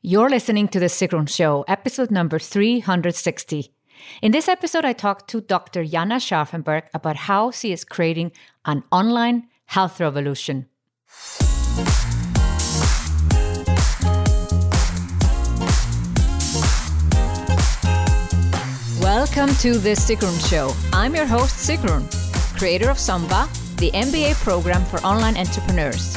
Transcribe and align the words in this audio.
You're 0.00 0.30
listening 0.30 0.68
to 0.68 0.78
The 0.78 0.86
Sigrun 0.86 1.28
Show, 1.28 1.64
episode 1.66 2.12
number 2.12 2.38
360. 2.38 3.72
In 4.22 4.30
this 4.30 4.46
episode, 4.46 4.84
I 4.84 4.92
talked 4.92 5.28
to 5.30 5.40
Dr. 5.40 5.82
Janna 5.82 6.20
Scharfenberg 6.22 6.84
about 6.94 7.16
how 7.16 7.50
she 7.50 7.72
is 7.72 7.84
creating 7.84 8.30
an 8.64 8.84
online 8.92 9.48
health 9.66 9.98
revolution. 9.98 10.66
Welcome 19.02 19.52
to 19.56 19.78
The 19.78 19.96
Sigrun 19.98 20.48
Show. 20.48 20.72
I'm 20.92 21.16
your 21.16 21.26
host, 21.26 21.68
Sigrun, 21.68 22.06
creator 22.56 22.88
of 22.88 22.98
SUMBA, 22.98 23.76
the 23.78 23.90
MBA 23.90 24.34
program 24.44 24.84
for 24.84 25.00
online 25.00 25.36
entrepreneurs. 25.36 26.16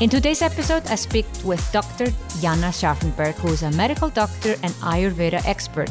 In 0.00 0.08
today's 0.08 0.42
episode, 0.42 0.86
I 0.86 0.94
speak 0.94 1.26
with 1.44 1.60
Dr. 1.72 2.04
Janna 2.38 2.70
Scharfenberg, 2.70 3.34
who 3.34 3.48
is 3.48 3.64
a 3.64 3.72
medical 3.72 4.08
doctor 4.10 4.54
and 4.62 4.72
Ayurveda 4.74 5.44
expert. 5.44 5.90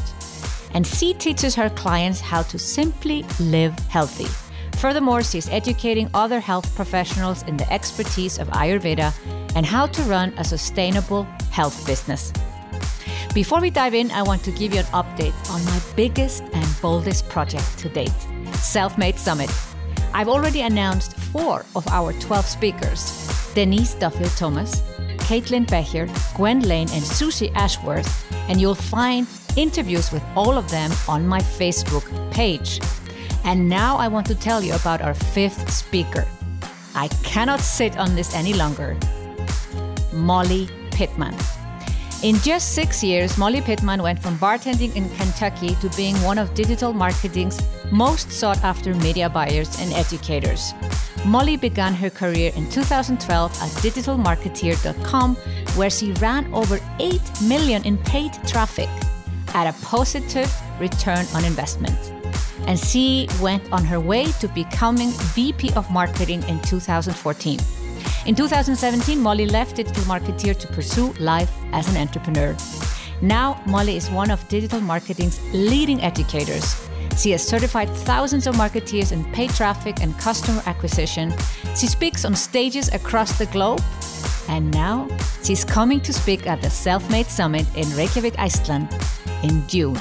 And 0.72 0.86
she 0.86 1.12
teaches 1.12 1.54
her 1.56 1.68
clients 1.68 2.18
how 2.18 2.40
to 2.44 2.58
simply 2.58 3.26
live 3.38 3.78
healthy. 3.90 4.24
Furthermore, 4.78 5.22
she's 5.22 5.50
educating 5.50 6.08
other 6.14 6.40
health 6.40 6.74
professionals 6.74 7.42
in 7.42 7.58
the 7.58 7.70
expertise 7.70 8.38
of 8.38 8.48
Ayurveda 8.48 9.12
and 9.54 9.66
how 9.66 9.84
to 9.84 10.02
run 10.04 10.32
a 10.38 10.44
sustainable 10.44 11.24
health 11.50 11.86
business. 11.86 12.32
Before 13.34 13.60
we 13.60 13.68
dive 13.68 13.92
in, 13.92 14.10
I 14.12 14.22
want 14.22 14.42
to 14.44 14.52
give 14.52 14.72
you 14.72 14.80
an 14.80 14.86
update 14.86 15.36
on 15.50 15.62
my 15.66 15.80
biggest 15.96 16.44
and 16.54 16.66
boldest 16.80 17.28
project 17.28 17.78
to 17.80 17.90
date 17.90 18.18
Self 18.54 18.96
Made 18.96 19.18
Summit. 19.18 19.50
I've 20.14 20.28
already 20.28 20.62
announced 20.62 21.14
four 21.14 21.66
of 21.76 21.86
our 21.88 22.14
12 22.14 22.46
speakers 22.46 23.37
Denise 23.58 23.94
Duffield 23.94 24.30
Thomas, 24.36 24.82
Caitlin 25.26 25.66
Bacher, 25.66 26.06
Gwen 26.36 26.60
Lane, 26.60 26.88
and 26.92 27.02
Susie 27.02 27.50
Ashworth, 27.56 28.32
and 28.48 28.60
you'll 28.60 28.76
find 28.76 29.26
interviews 29.56 30.12
with 30.12 30.22
all 30.36 30.56
of 30.56 30.70
them 30.70 30.92
on 31.08 31.26
my 31.26 31.40
Facebook 31.40 32.06
page. 32.30 32.78
And 33.42 33.68
now 33.68 33.96
I 33.96 34.06
want 34.06 34.28
to 34.28 34.36
tell 34.36 34.62
you 34.62 34.74
about 34.74 35.02
our 35.02 35.12
fifth 35.12 35.72
speaker. 35.72 36.24
I 36.94 37.08
cannot 37.24 37.58
sit 37.58 37.98
on 37.98 38.14
this 38.14 38.32
any 38.32 38.54
longer. 38.54 38.96
Molly 40.12 40.68
Pittman. 40.92 41.34
In 42.24 42.34
just 42.40 42.74
six 42.74 43.04
years, 43.04 43.38
Molly 43.38 43.60
Pittman 43.60 44.02
went 44.02 44.18
from 44.18 44.36
bartending 44.38 44.94
in 44.96 45.08
Kentucky 45.10 45.76
to 45.76 45.88
being 45.90 46.16
one 46.24 46.36
of 46.36 46.52
digital 46.52 46.92
marketing's 46.92 47.60
most 47.92 48.32
sought 48.32 48.64
after 48.64 48.92
media 48.92 49.28
buyers 49.28 49.80
and 49.80 49.92
educators. 49.92 50.74
Molly 51.24 51.56
began 51.56 51.94
her 51.94 52.10
career 52.10 52.50
in 52.56 52.68
2012 52.70 53.52
at 53.62 53.70
digitalmarketeer.com, 53.84 55.36
where 55.76 55.90
she 55.90 56.10
ran 56.14 56.52
over 56.52 56.80
8 56.98 57.20
million 57.44 57.84
in 57.84 57.96
paid 57.98 58.32
traffic 58.48 58.88
at 59.54 59.68
a 59.72 59.84
positive 59.84 60.52
return 60.80 61.24
on 61.36 61.44
investment. 61.44 62.12
And 62.66 62.80
she 62.80 63.28
went 63.40 63.62
on 63.72 63.84
her 63.84 64.00
way 64.00 64.24
to 64.40 64.48
becoming 64.48 65.10
VP 65.36 65.72
of 65.74 65.88
Marketing 65.92 66.42
in 66.48 66.60
2014. 66.62 67.60
In 68.28 68.34
2017, 68.34 69.18
Molly 69.18 69.46
left 69.46 69.76
Digital 69.76 70.02
Marketeer 70.04 70.54
to 70.58 70.66
pursue 70.66 71.14
life 71.14 71.50
as 71.72 71.88
an 71.88 71.96
entrepreneur. 71.96 72.54
Now, 73.22 73.62
Molly 73.64 73.96
is 73.96 74.10
one 74.10 74.30
of 74.30 74.46
digital 74.48 74.82
marketing's 74.82 75.40
leading 75.54 76.02
educators. 76.02 76.76
She 77.16 77.30
has 77.30 77.42
certified 77.42 77.88
thousands 77.88 78.46
of 78.46 78.54
marketeers 78.54 79.12
in 79.12 79.24
paid 79.32 79.48
traffic 79.54 80.02
and 80.02 80.14
customer 80.18 80.62
acquisition. 80.66 81.32
She 81.74 81.86
speaks 81.86 82.26
on 82.26 82.34
stages 82.34 82.92
across 82.92 83.38
the 83.38 83.46
globe. 83.46 83.80
And 84.46 84.70
now, 84.74 85.08
she's 85.42 85.64
coming 85.64 86.02
to 86.02 86.12
speak 86.12 86.46
at 86.46 86.60
the 86.60 86.68
Self 86.68 87.10
Made 87.10 87.28
Summit 87.28 87.64
in 87.76 87.88
Reykjavik, 87.96 88.38
Iceland 88.38 88.90
in 89.42 89.66
June. 89.68 89.98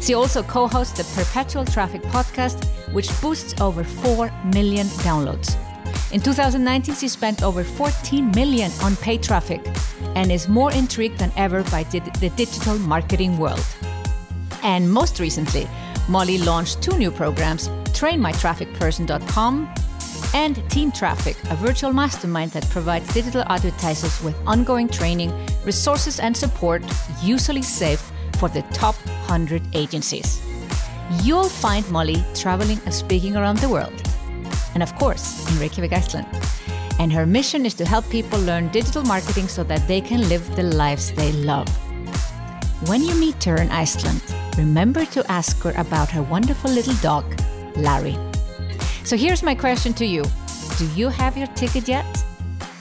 She 0.00 0.14
also 0.14 0.42
co 0.42 0.66
hosts 0.66 0.96
the 0.96 1.04
Perpetual 1.14 1.66
Traffic 1.66 2.00
podcast, 2.04 2.64
which 2.94 3.10
boosts 3.20 3.60
over 3.60 3.84
4 3.84 4.32
million 4.46 4.86
downloads. 5.04 5.58
In 6.12 6.20
2019, 6.20 6.96
she 6.96 7.06
spent 7.06 7.44
over 7.44 7.62
14 7.62 8.32
million 8.32 8.72
on 8.82 8.96
paid 8.96 9.22
traffic 9.22 9.64
and 10.16 10.32
is 10.32 10.48
more 10.48 10.72
intrigued 10.72 11.18
than 11.18 11.30
ever 11.36 11.62
by 11.70 11.84
di- 11.84 12.00
the 12.18 12.30
digital 12.30 12.76
marketing 12.80 13.38
world. 13.38 13.64
And 14.64 14.90
most 14.90 15.20
recently, 15.20 15.68
Molly 16.08 16.38
launched 16.38 16.82
two 16.82 16.98
new 16.98 17.12
programs 17.12 17.68
TrainMyTrafficPerson.com 17.94 19.72
and 20.34 20.70
Team 20.70 20.90
Traffic, 20.90 21.36
a 21.48 21.54
virtual 21.54 21.92
mastermind 21.92 22.50
that 22.52 22.68
provides 22.70 23.12
digital 23.14 23.44
advertisers 23.46 24.20
with 24.24 24.36
ongoing 24.48 24.88
training, 24.88 25.32
resources, 25.64 26.18
and 26.18 26.36
support, 26.36 26.82
usually 27.22 27.62
saved 27.62 28.02
for 28.38 28.48
the 28.48 28.62
top 28.72 28.96
100 29.28 29.62
agencies. 29.74 30.42
You'll 31.22 31.48
find 31.48 31.88
Molly 31.90 32.24
traveling 32.34 32.80
and 32.84 32.94
speaking 32.94 33.36
around 33.36 33.58
the 33.58 33.68
world 33.68 34.09
and 34.74 34.82
of 34.82 34.94
course, 34.96 35.50
in 35.50 35.58
Reykjavik, 35.58 35.92
Iceland. 35.92 36.26
And 36.98 37.12
her 37.12 37.26
mission 37.26 37.64
is 37.64 37.74
to 37.74 37.84
help 37.84 38.08
people 38.10 38.38
learn 38.40 38.68
digital 38.68 39.02
marketing 39.02 39.48
so 39.48 39.64
that 39.64 39.86
they 39.88 40.00
can 40.00 40.28
live 40.28 40.44
the 40.56 40.62
lives 40.62 41.12
they 41.12 41.32
love. 41.32 41.68
When 42.88 43.02
you 43.02 43.14
meet 43.14 43.42
her 43.44 43.56
in 43.56 43.70
Iceland, 43.70 44.22
remember 44.56 45.04
to 45.06 45.30
ask 45.30 45.58
her 45.62 45.72
about 45.76 46.10
her 46.10 46.22
wonderful 46.22 46.70
little 46.70 46.94
dog, 47.02 47.24
Larry. 47.76 48.16
So 49.04 49.16
here's 49.16 49.42
my 49.42 49.54
question 49.54 49.92
to 49.94 50.06
you 50.06 50.24
Do 50.78 50.86
you 50.94 51.08
have 51.08 51.36
your 51.36 51.48
ticket 51.48 51.88
yet? 51.88 52.06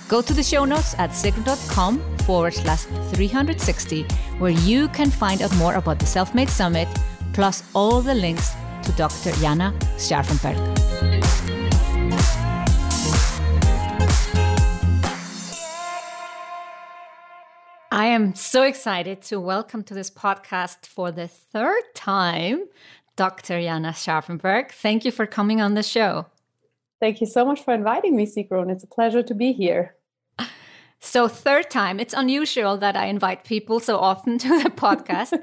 Go 0.10 0.22
to 0.22 0.34
the 0.34 0.44
show 0.44 0.66
notes 0.66 0.96
at 0.98 1.12
sigrun.com 1.12 2.18
forward 2.26 2.54
slash 2.54 2.84
360, 3.14 4.04
where 4.40 4.52
you 4.52 4.88
can 4.90 5.10
find 5.12 5.42
out 5.42 5.56
more 5.58 5.76
about 5.76 6.00
the 6.00 6.06
Self 6.06 6.34
Made 6.34 6.50
Summit, 6.50 6.88
plus 7.32 7.64
all 7.74 8.02
the 8.02 8.16
links 8.16 8.54
to 8.84 8.92
Dr. 8.94 9.32
Janna 9.42 9.72
Scharfenberg. 9.98 10.99
Am 18.10 18.34
so 18.34 18.64
excited 18.64 19.22
to 19.30 19.40
welcome 19.40 19.84
to 19.84 19.94
this 19.94 20.10
podcast 20.10 20.88
for 20.88 21.12
the 21.12 21.28
third 21.28 21.84
time 21.94 22.66
Dr. 23.16 23.60
Janna 23.60 23.92
Scharfenberg. 23.92 24.72
Thank 24.72 25.06
you 25.06 25.12
for 25.12 25.28
coming 25.28 25.62
on 25.62 25.76
the 25.76 25.84
show. 25.84 26.26
Thank 27.00 27.22
you 27.22 27.28
so 27.28 27.46
much 27.46 27.64
for 27.64 27.72
inviting 27.72 28.16
me, 28.16 28.26
Sigrun. 28.26 28.72
It's 28.72 28.84
a 28.84 28.88
pleasure 28.88 29.22
to 29.22 29.36
be 29.36 29.54
here. 29.54 29.96
So, 31.02 31.28
third 31.28 31.70
time, 31.70 32.00
it's 32.00 32.14
unusual 32.14 32.78
that 32.78 32.98
I 32.98 33.06
invite 33.06 33.44
people 33.46 33.80
so 33.80 34.00
often 34.00 34.40
to 34.40 34.64
the 34.64 34.70
podcast. 34.86 35.40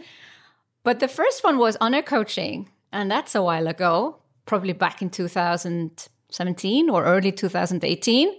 but 0.83 0.98
the 0.98 1.09
first 1.09 1.44
one 1.44 1.59
was 1.59 1.77
on 1.81 1.94
air 1.94 2.03
coaching, 2.03 2.69
and 2.93 3.09
that's 3.09 3.37
a 3.37 3.43
while 3.43 3.69
ago, 3.69 4.16
probably 4.44 4.72
back 4.75 5.00
in 5.03 5.09
2017 5.09 6.91
or 6.91 7.04
early 7.04 7.31
2018. 7.31 8.34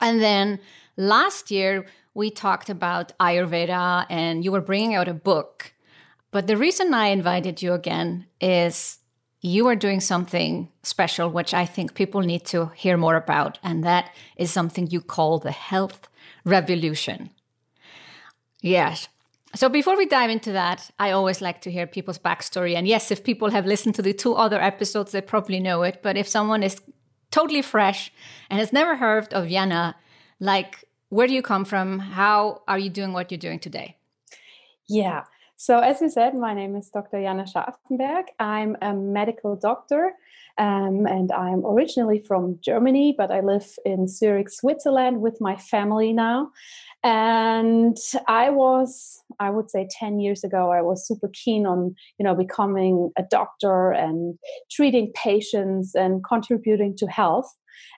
And 0.00 0.20
then 0.20 0.58
last 0.98 1.50
year, 1.50 1.86
we 2.18 2.30
talked 2.30 2.68
about 2.68 3.16
Ayurveda 3.18 4.04
and 4.10 4.44
you 4.44 4.50
were 4.50 4.60
bringing 4.60 4.96
out 4.96 5.06
a 5.06 5.14
book. 5.14 5.72
But 6.32 6.48
the 6.48 6.56
reason 6.56 6.92
I 6.92 7.06
invited 7.06 7.62
you 7.62 7.72
again 7.72 8.26
is 8.40 8.98
you 9.40 9.68
are 9.68 9.76
doing 9.76 10.00
something 10.00 10.68
special, 10.82 11.30
which 11.30 11.54
I 11.54 11.64
think 11.64 11.94
people 11.94 12.20
need 12.22 12.44
to 12.46 12.72
hear 12.74 12.96
more 12.96 13.14
about. 13.14 13.60
And 13.62 13.84
that 13.84 14.10
is 14.36 14.50
something 14.50 14.88
you 14.90 15.00
call 15.00 15.38
the 15.38 15.52
health 15.52 16.08
revolution. 16.44 17.30
Yes. 18.60 19.08
So 19.54 19.68
before 19.68 19.96
we 19.96 20.04
dive 20.04 20.28
into 20.28 20.50
that, 20.52 20.90
I 20.98 21.12
always 21.12 21.40
like 21.40 21.60
to 21.62 21.70
hear 21.70 21.86
people's 21.86 22.18
backstory. 22.18 22.74
And 22.74 22.88
yes, 22.88 23.12
if 23.12 23.22
people 23.22 23.50
have 23.50 23.64
listened 23.64 23.94
to 23.94 24.02
the 24.02 24.12
two 24.12 24.34
other 24.34 24.60
episodes, 24.60 25.12
they 25.12 25.20
probably 25.20 25.60
know 25.60 25.84
it. 25.84 26.00
But 26.02 26.16
if 26.16 26.26
someone 26.26 26.64
is 26.64 26.82
totally 27.30 27.62
fresh 27.62 28.12
and 28.50 28.58
has 28.58 28.72
never 28.72 28.96
heard 28.96 29.32
of 29.32 29.44
Janna, 29.44 29.94
like 30.40 30.87
where 31.10 31.26
do 31.26 31.34
you 31.34 31.42
come 31.42 31.64
from? 31.64 31.98
How 31.98 32.62
are 32.68 32.78
you 32.78 32.90
doing 32.90 33.12
what 33.12 33.30
you're 33.30 33.38
doing 33.38 33.58
today? 33.58 33.96
Yeah. 34.88 35.24
So, 35.56 35.80
as 35.80 36.00
you 36.00 36.08
said, 36.08 36.34
my 36.34 36.54
name 36.54 36.76
is 36.76 36.88
Dr. 36.88 37.16
Janna 37.16 37.46
Scharfenberg. 37.52 38.24
I'm 38.38 38.76
a 38.80 38.94
medical 38.94 39.56
doctor 39.56 40.12
um, 40.58 41.06
and 41.06 41.32
I'm 41.32 41.64
originally 41.64 42.20
from 42.20 42.58
Germany, 42.60 43.14
but 43.16 43.30
I 43.30 43.40
live 43.40 43.66
in 43.84 44.08
Zurich, 44.08 44.50
Switzerland 44.50 45.20
with 45.20 45.40
my 45.40 45.56
family 45.56 46.12
now. 46.12 46.50
And 47.04 47.96
I 48.26 48.50
was, 48.50 49.22
I 49.38 49.50
would 49.50 49.70
say 49.70 49.88
10 49.90 50.18
years 50.18 50.42
ago, 50.42 50.72
I 50.72 50.82
was 50.82 51.06
super 51.06 51.30
keen 51.32 51.64
on, 51.64 51.94
you 52.18 52.24
know, 52.24 52.34
becoming 52.34 53.12
a 53.16 53.22
doctor 53.22 53.92
and 53.92 54.36
treating 54.70 55.12
patients 55.14 55.94
and 55.94 56.24
contributing 56.24 56.96
to 56.96 57.06
health. 57.06 57.52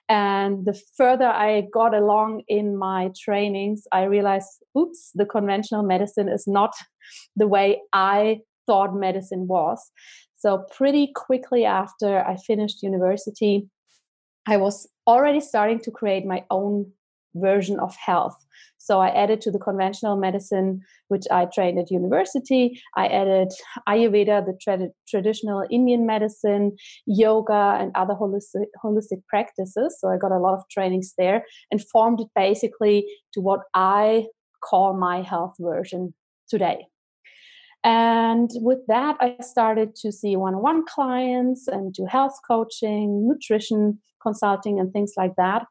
And 0.09 0.65
the 0.65 0.79
further 0.97 1.27
I 1.27 1.63
got 1.73 1.93
along 1.93 2.43
in 2.47 2.77
my 2.77 3.11
trainings, 3.19 3.83
I 3.91 4.03
realized, 4.03 4.49
oops, 4.77 5.11
the 5.15 5.25
conventional 5.25 5.83
medicine 5.83 6.29
is 6.29 6.45
not 6.47 6.73
the 7.35 7.47
way 7.47 7.81
I 7.93 8.39
thought 8.67 8.95
medicine 8.95 9.47
was. 9.47 9.91
So, 10.37 10.65
pretty 10.75 11.11
quickly 11.15 11.65
after 11.65 12.19
I 12.25 12.35
finished 12.35 12.81
university, 12.81 13.69
I 14.47 14.57
was 14.57 14.87
already 15.05 15.39
starting 15.39 15.79
to 15.81 15.91
create 15.91 16.25
my 16.25 16.43
own 16.49 16.91
version 17.35 17.79
of 17.79 17.95
health. 17.95 18.35
So 18.91 18.99
I 18.99 19.07
added 19.07 19.39
to 19.43 19.51
the 19.51 19.57
conventional 19.57 20.17
medicine, 20.17 20.81
which 21.07 21.23
I 21.31 21.45
trained 21.45 21.79
at 21.79 21.89
university. 21.89 22.77
I 22.97 23.07
added 23.07 23.53
Ayurveda, 23.87 24.45
the 24.45 24.57
tra- 24.61 24.89
traditional 25.07 25.65
Indian 25.71 26.05
medicine, 26.05 26.75
yoga, 27.05 27.77
and 27.79 27.93
other 27.95 28.15
holistic, 28.15 28.65
holistic 28.83 29.25
practices. 29.29 29.95
So 29.97 30.09
I 30.09 30.17
got 30.17 30.33
a 30.33 30.39
lot 30.39 30.55
of 30.55 30.65
trainings 30.69 31.13
there 31.17 31.45
and 31.71 31.81
formed 31.81 32.19
it 32.19 32.27
basically 32.35 33.05
to 33.33 33.39
what 33.39 33.61
I 33.73 34.25
call 34.61 34.91
my 34.97 35.21
health 35.21 35.55
version 35.57 36.13
today. 36.49 36.85
And 37.85 38.49
with 38.55 38.79
that, 38.89 39.15
I 39.21 39.37
started 39.39 39.95
to 40.01 40.11
see 40.11 40.35
one 40.35 40.55
on 40.55 40.61
one 40.61 40.83
clients 40.85 41.65
and 41.65 41.93
do 41.93 42.05
health 42.07 42.37
coaching, 42.45 43.25
nutrition 43.25 44.01
consulting, 44.21 44.81
and 44.81 44.91
things 44.91 45.13
like 45.15 45.35
that. 45.37 45.65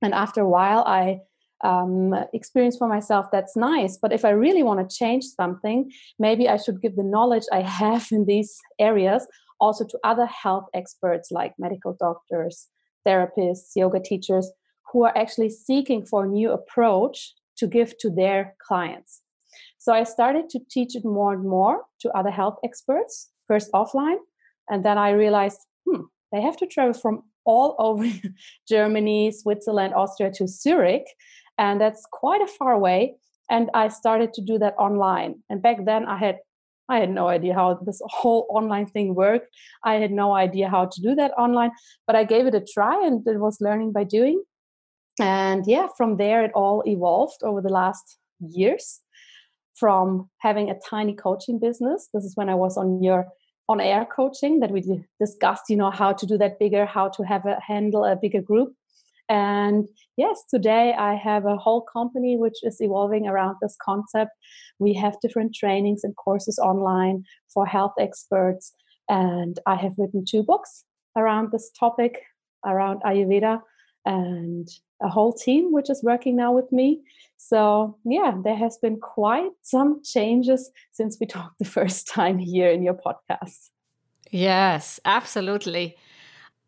And 0.00 0.14
after 0.14 0.40
a 0.40 0.48
while, 0.48 0.84
I 0.86 1.18
um, 1.64 2.14
experience 2.32 2.76
for 2.76 2.88
myself 2.88 3.26
that's 3.32 3.56
nice. 3.56 3.96
But 3.96 4.12
if 4.12 4.24
I 4.24 4.30
really 4.30 4.62
want 4.62 4.88
to 4.88 4.96
change 4.96 5.24
something, 5.24 5.90
maybe 6.18 6.48
I 6.48 6.56
should 6.56 6.82
give 6.82 6.96
the 6.96 7.02
knowledge 7.02 7.44
I 7.52 7.60
have 7.82 8.08
in 8.12 8.26
these 8.26 8.56
areas 8.78 9.26
also 9.60 9.84
to 9.86 9.98
other 10.04 10.26
health 10.26 10.66
experts 10.74 11.30
like 11.30 11.54
medical 11.58 11.96
doctors, 11.98 12.68
therapists, 13.06 13.70
yoga 13.74 14.00
teachers 14.00 14.50
who 14.92 15.04
are 15.04 15.16
actually 15.16 15.50
seeking 15.50 16.04
for 16.04 16.24
a 16.24 16.28
new 16.28 16.50
approach 16.50 17.34
to 17.58 17.66
give 17.66 17.96
to 17.98 18.10
their 18.10 18.54
clients. 18.66 19.22
So 19.78 19.92
I 19.92 20.04
started 20.04 20.50
to 20.50 20.60
teach 20.70 20.94
it 20.94 21.04
more 21.04 21.32
and 21.32 21.44
more 21.44 21.84
to 22.00 22.10
other 22.10 22.30
health 22.30 22.58
experts, 22.64 23.30
first 23.46 23.70
offline, 23.72 24.18
and 24.68 24.84
then 24.84 24.98
I 24.98 25.10
realized, 25.10 25.60
hmm, 25.88 26.02
they 26.32 26.42
have 26.42 26.56
to 26.58 26.66
travel 26.66 26.92
from 26.92 27.22
all 27.44 27.76
over 27.78 28.06
Germany, 28.68 29.30
Switzerland, 29.30 29.94
Austria 29.94 30.30
to 30.32 30.46
Zurich. 30.46 31.06
And 31.58 31.80
that's 31.80 32.06
quite 32.10 32.42
a 32.42 32.46
far 32.46 32.72
away. 32.72 33.16
And 33.50 33.70
I 33.74 33.88
started 33.88 34.34
to 34.34 34.42
do 34.42 34.58
that 34.58 34.74
online. 34.78 35.42
And 35.48 35.62
back 35.62 35.84
then 35.84 36.06
I 36.06 36.16
had 36.16 36.38
I 36.88 37.00
had 37.00 37.10
no 37.10 37.26
idea 37.26 37.54
how 37.54 37.74
this 37.74 38.00
whole 38.04 38.46
online 38.48 38.86
thing 38.86 39.14
worked. 39.14 39.48
I 39.84 39.94
had 39.94 40.12
no 40.12 40.34
idea 40.34 40.68
how 40.68 40.86
to 40.86 41.00
do 41.00 41.14
that 41.16 41.32
online, 41.36 41.72
but 42.06 42.14
I 42.16 42.24
gave 42.24 42.46
it 42.46 42.54
a 42.54 42.60
try 42.60 43.04
and 43.04 43.26
it 43.26 43.40
was 43.40 43.60
learning 43.60 43.92
by 43.92 44.04
doing. 44.04 44.42
And 45.20 45.64
yeah, 45.66 45.88
from 45.96 46.16
there 46.16 46.44
it 46.44 46.52
all 46.54 46.82
evolved 46.86 47.42
over 47.42 47.60
the 47.60 47.70
last 47.70 48.18
years 48.40 49.00
from 49.74 50.28
having 50.38 50.70
a 50.70 50.78
tiny 50.88 51.14
coaching 51.14 51.58
business. 51.58 52.08
This 52.12 52.24
is 52.24 52.36
when 52.36 52.48
I 52.48 52.54
was 52.54 52.76
on 52.76 53.02
your 53.02 53.26
on 53.68 53.80
air 53.80 54.06
coaching 54.06 54.60
that 54.60 54.70
we 54.70 55.04
discussed 55.18 55.64
you 55.68 55.76
know 55.76 55.90
how 55.90 56.12
to 56.12 56.26
do 56.26 56.38
that 56.38 56.58
bigger 56.58 56.86
how 56.86 57.08
to 57.08 57.24
have 57.24 57.44
a 57.46 57.58
handle 57.60 58.04
a 58.04 58.14
bigger 58.14 58.40
group 58.40 58.72
and 59.28 59.88
yes 60.16 60.42
today 60.48 60.94
i 60.98 61.14
have 61.14 61.44
a 61.46 61.56
whole 61.56 61.82
company 61.82 62.36
which 62.36 62.58
is 62.62 62.80
evolving 62.80 63.26
around 63.26 63.56
this 63.60 63.76
concept 63.82 64.30
we 64.78 64.92
have 64.94 65.20
different 65.20 65.54
trainings 65.54 66.04
and 66.04 66.14
courses 66.16 66.58
online 66.58 67.24
for 67.52 67.66
health 67.66 67.94
experts 67.98 68.72
and 69.08 69.58
i 69.66 69.74
have 69.74 69.92
written 69.98 70.24
two 70.28 70.42
books 70.42 70.84
around 71.16 71.50
this 71.50 71.70
topic 71.78 72.22
around 72.64 73.00
ayurveda 73.02 73.60
and 74.06 74.68
a 75.02 75.08
whole 75.08 75.32
team 75.32 75.72
which 75.72 75.90
is 75.90 76.02
working 76.02 76.36
now 76.36 76.52
with 76.52 76.70
me. 76.72 77.02
So, 77.36 77.98
yeah, 78.04 78.32
there 78.42 78.56
has 78.56 78.78
been 78.78 78.98
quite 78.98 79.50
some 79.62 80.00
changes 80.02 80.70
since 80.92 81.18
we 81.20 81.26
talked 81.36 81.58
the 81.58 81.64
first 81.64 82.08
time 82.08 82.38
here 82.38 82.70
in 82.70 82.82
your 82.82 82.94
podcast. 82.94 83.70
Yes, 84.30 84.98
absolutely. 85.04 85.96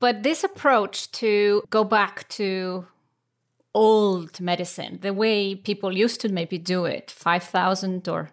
But 0.01 0.23
this 0.23 0.45
approach 0.45 1.11
to 1.13 1.63
go 1.71 1.85
back 1.85 2.29
to 2.31 2.87
old 3.75 4.41
medicine, 4.41 4.99
the 5.03 5.13
way 5.13 5.55
people 5.55 5.93
used 5.93 6.21
to 6.21 6.29
maybe 6.29 6.59
do 6.59 6.85
it 6.85 7.11
5,000 7.11 8.09
or 8.09 8.31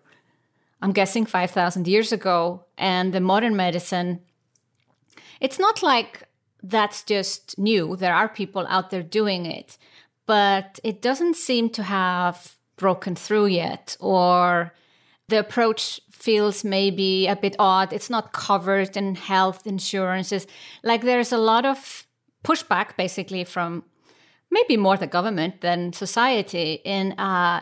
I'm 0.81 0.91
guessing 0.91 1.25
5,000 1.25 1.87
years 1.87 2.11
ago, 2.11 2.65
and 2.77 3.13
the 3.13 3.19
modern 3.19 3.55
medicine, 3.55 4.21
it's 5.39 5.57
not 5.57 5.81
like 5.81 6.23
that's 6.61 7.03
just 7.03 7.57
new. 7.57 7.95
There 7.95 8.13
are 8.13 8.29
people 8.29 8.65
out 8.69 8.89
there 8.91 9.01
doing 9.01 9.45
it, 9.45 9.77
but 10.25 10.79
it 10.83 11.01
doesn't 11.01 11.35
seem 11.35 11.69
to 11.71 11.83
have 11.83 12.55
broken 12.75 13.15
through 13.15 13.47
yet, 13.47 13.97
or 13.99 14.73
the 15.27 15.39
approach 15.39 15.99
feels 16.25 16.63
maybe 16.63 17.27
a 17.27 17.35
bit 17.35 17.55
odd. 17.59 17.93
It's 17.93 18.09
not 18.09 18.33
covered 18.33 18.97
in 18.97 19.15
health 19.15 19.67
insurances. 19.67 20.47
Like 20.83 21.01
there's 21.03 21.31
a 21.31 21.37
lot 21.51 21.65
of 21.65 22.07
pushback 22.43 22.97
basically 22.97 23.43
from 23.43 23.83
maybe 24.49 24.75
more 24.77 24.97
the 24.97 25.07
government 25.17 25.61
than 25.61 25.93
society 25.93 26.81
in 26.83 27.11
uh, 27.19 27.61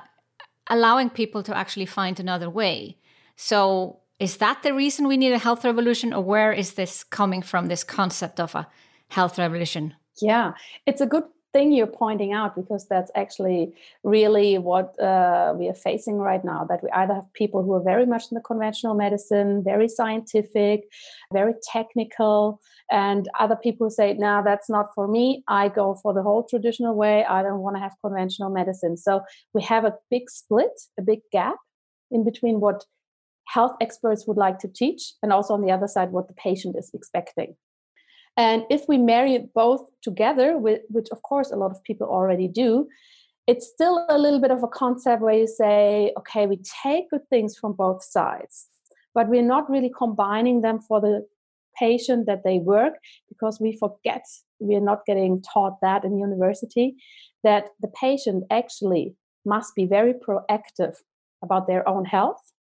allowing 0.69 1.09
people 1.09 1.43
to 1.43 1.55
actually 1.55 1.85
find 1.85 2.19
another 2.19 2.49
way. 2.49 2.97
So 3.35 3.99
is 4.19 4.37
that 4.37 4.63
the 4.63 4.73
reason 4.73 5.07
we 5.07 5.17
need 5.17 5.33
a 5.33 5.45
health 5.47 5.65
revolution, 5.65 6.13
or 6.13 6.23
where 6.23 6.53
is 6.53 6.73
this 6.73 7.03
coming 7.03 7.41
from? 7.41 7.67
This 7.67 7.83
concept 7.83 8.39
of 8.39 8.55
a 8.55 8.67
health 9.09 9.37
revolution? 9.37 9.93
Yeah, 10.21 10.53
it's 10.85 11.01
a 11.01 11.05
good 11.05 11.23
thing 11.53 11.71
you're 11.71 11.87
pointing 11.87 12.33
out 12.33 12.55
because 12.55 12.87
that's 12.87 13.11
actually 13.15 13.71
really 14.03 14.57
what 14.57 14.99
uh, 14.99 15.53
we 15.57 15.69
are 15.69 15.73
facing 15.75 16.17
right 16.17 16.43
now 16.43 16.65
that 16.67 16.83
we 16.83 16.89
either 16.91 17.13
have 17.13 17.33
people 17.33 17.63
who 17.63 17.73
are 17.73 17.83
very 17.83 18.05
much 18.05 18.23
in 18.31 18.35
the 18.35 18.41
conventional 18.41 18.95
medicine 18.95 19.63
very 19.63 19.87
scientific 19.87 20.81
very 21.31 21.53
technical 21.71 22.59
and 22.91 23.29
other 23.39 23.55
people 23.55 23.89
say 23.89 24.13
no 24.13 24.41
that's 24.43 24.69
not 24.69 24.93
for 24.93 25.07
me. 25.07 25.43
I 25.47 25.69
go 25.69 25.95
for 26.01 26.13
the 26.13 26.23
whole 26.23 26.43
traditional 26.43 26.95
way. 26.95 27.25
I 27.25 27.41
don't 27.43 27.59
want 27.59 27.75
to 27.75 27.81
have 27.81 27.93
conventional 28.03 28.49
medicine. 28.49 28.97
So 28.97 29.21
we 29.53 29.61
have 29.63 29.85
a 29.85 29.93
big 30.09 30.29
split 30.29 30.75
a 30.99 31.01
big 31.01 31.19
gap 31.31 31.57
in 32.11 32.23
between 32.23 32.59
what 32.59 32.85
health 33.45 33.75
experts 33.81 34.25
would 34.27 34.37
like 34.37 34.59
to 34.59 34.67
teach 34.67 35.13
and 35.21 35.33
also 35.33 35.53
on 35.53 35.61
the 35.61 35.71
other 35.71 35.87
side 35.87 36.11
what 36.11 36.27
the 36.27 36.33
patient 36.33 36.75
is 36.77 36.91
expecting 36.93 37.55
and 38.37 38.63
if 38.69 38.85
we 38.87 38.97
marry 38.97 39.49
both 39.53 39.81
together, 40.01 40.57
which 40.57 41.07
of 41.11 41.21
course 41.21 41.51
a 41.51 41.55
lot 41.55 41.71
of 41.71 41.83
people 41.83 42.07
already 42.07 42.47
do, 42.47 42.87
it's 43.45 43.67
still 43.67 44.05
a 44.09 44.17
little 44.17 44.39
bit 44.39 44.51
of 44.51 44.63
a 44.63 44.67
concept 44.67 45.21
where 45.21 45.33
you 45.33 45.47
say, 45.47 46.13
okay, 46.17 46.47
we 46.47 46.59
take 46.83 47.09
good 47.09 47.27
things 47.29 47.57
from 47.57 47.73
both 47.73 48.03
sides, 48.03 48.67
but 49.13 49.27
we're 49.27 49.41
not 49.41 49.69
really 49.69 49.91
combining 49.95 50.61
them 50.61 50.79
for 50.79 51.01
the 51.01 51.25
patient 51.77 52.25
that 52.25 52.43
they 52.43 52.59
work 52.59 52.93
because 53.29 53.59
we 53.59 53.77
forget, 53.77 54.23
we're 54.59 54.79
not 54.79 55.05
getting 55.05 55.41
taught 55.41 55.79
that 55.81 56.03
in 56.03 56.17
university, 56.17 56.95
that 57.43 57.69
the 57.81 57.91
patient 57.99 58.45
actually 58.49 59.15
must 59.45 59.75
be 59.75 59.85
very 59.85 60.13
proactive 60.13 60.95
about 61.43 61.67
their 61.67 61.87
own 61.87 62.05
health 62.05 62.53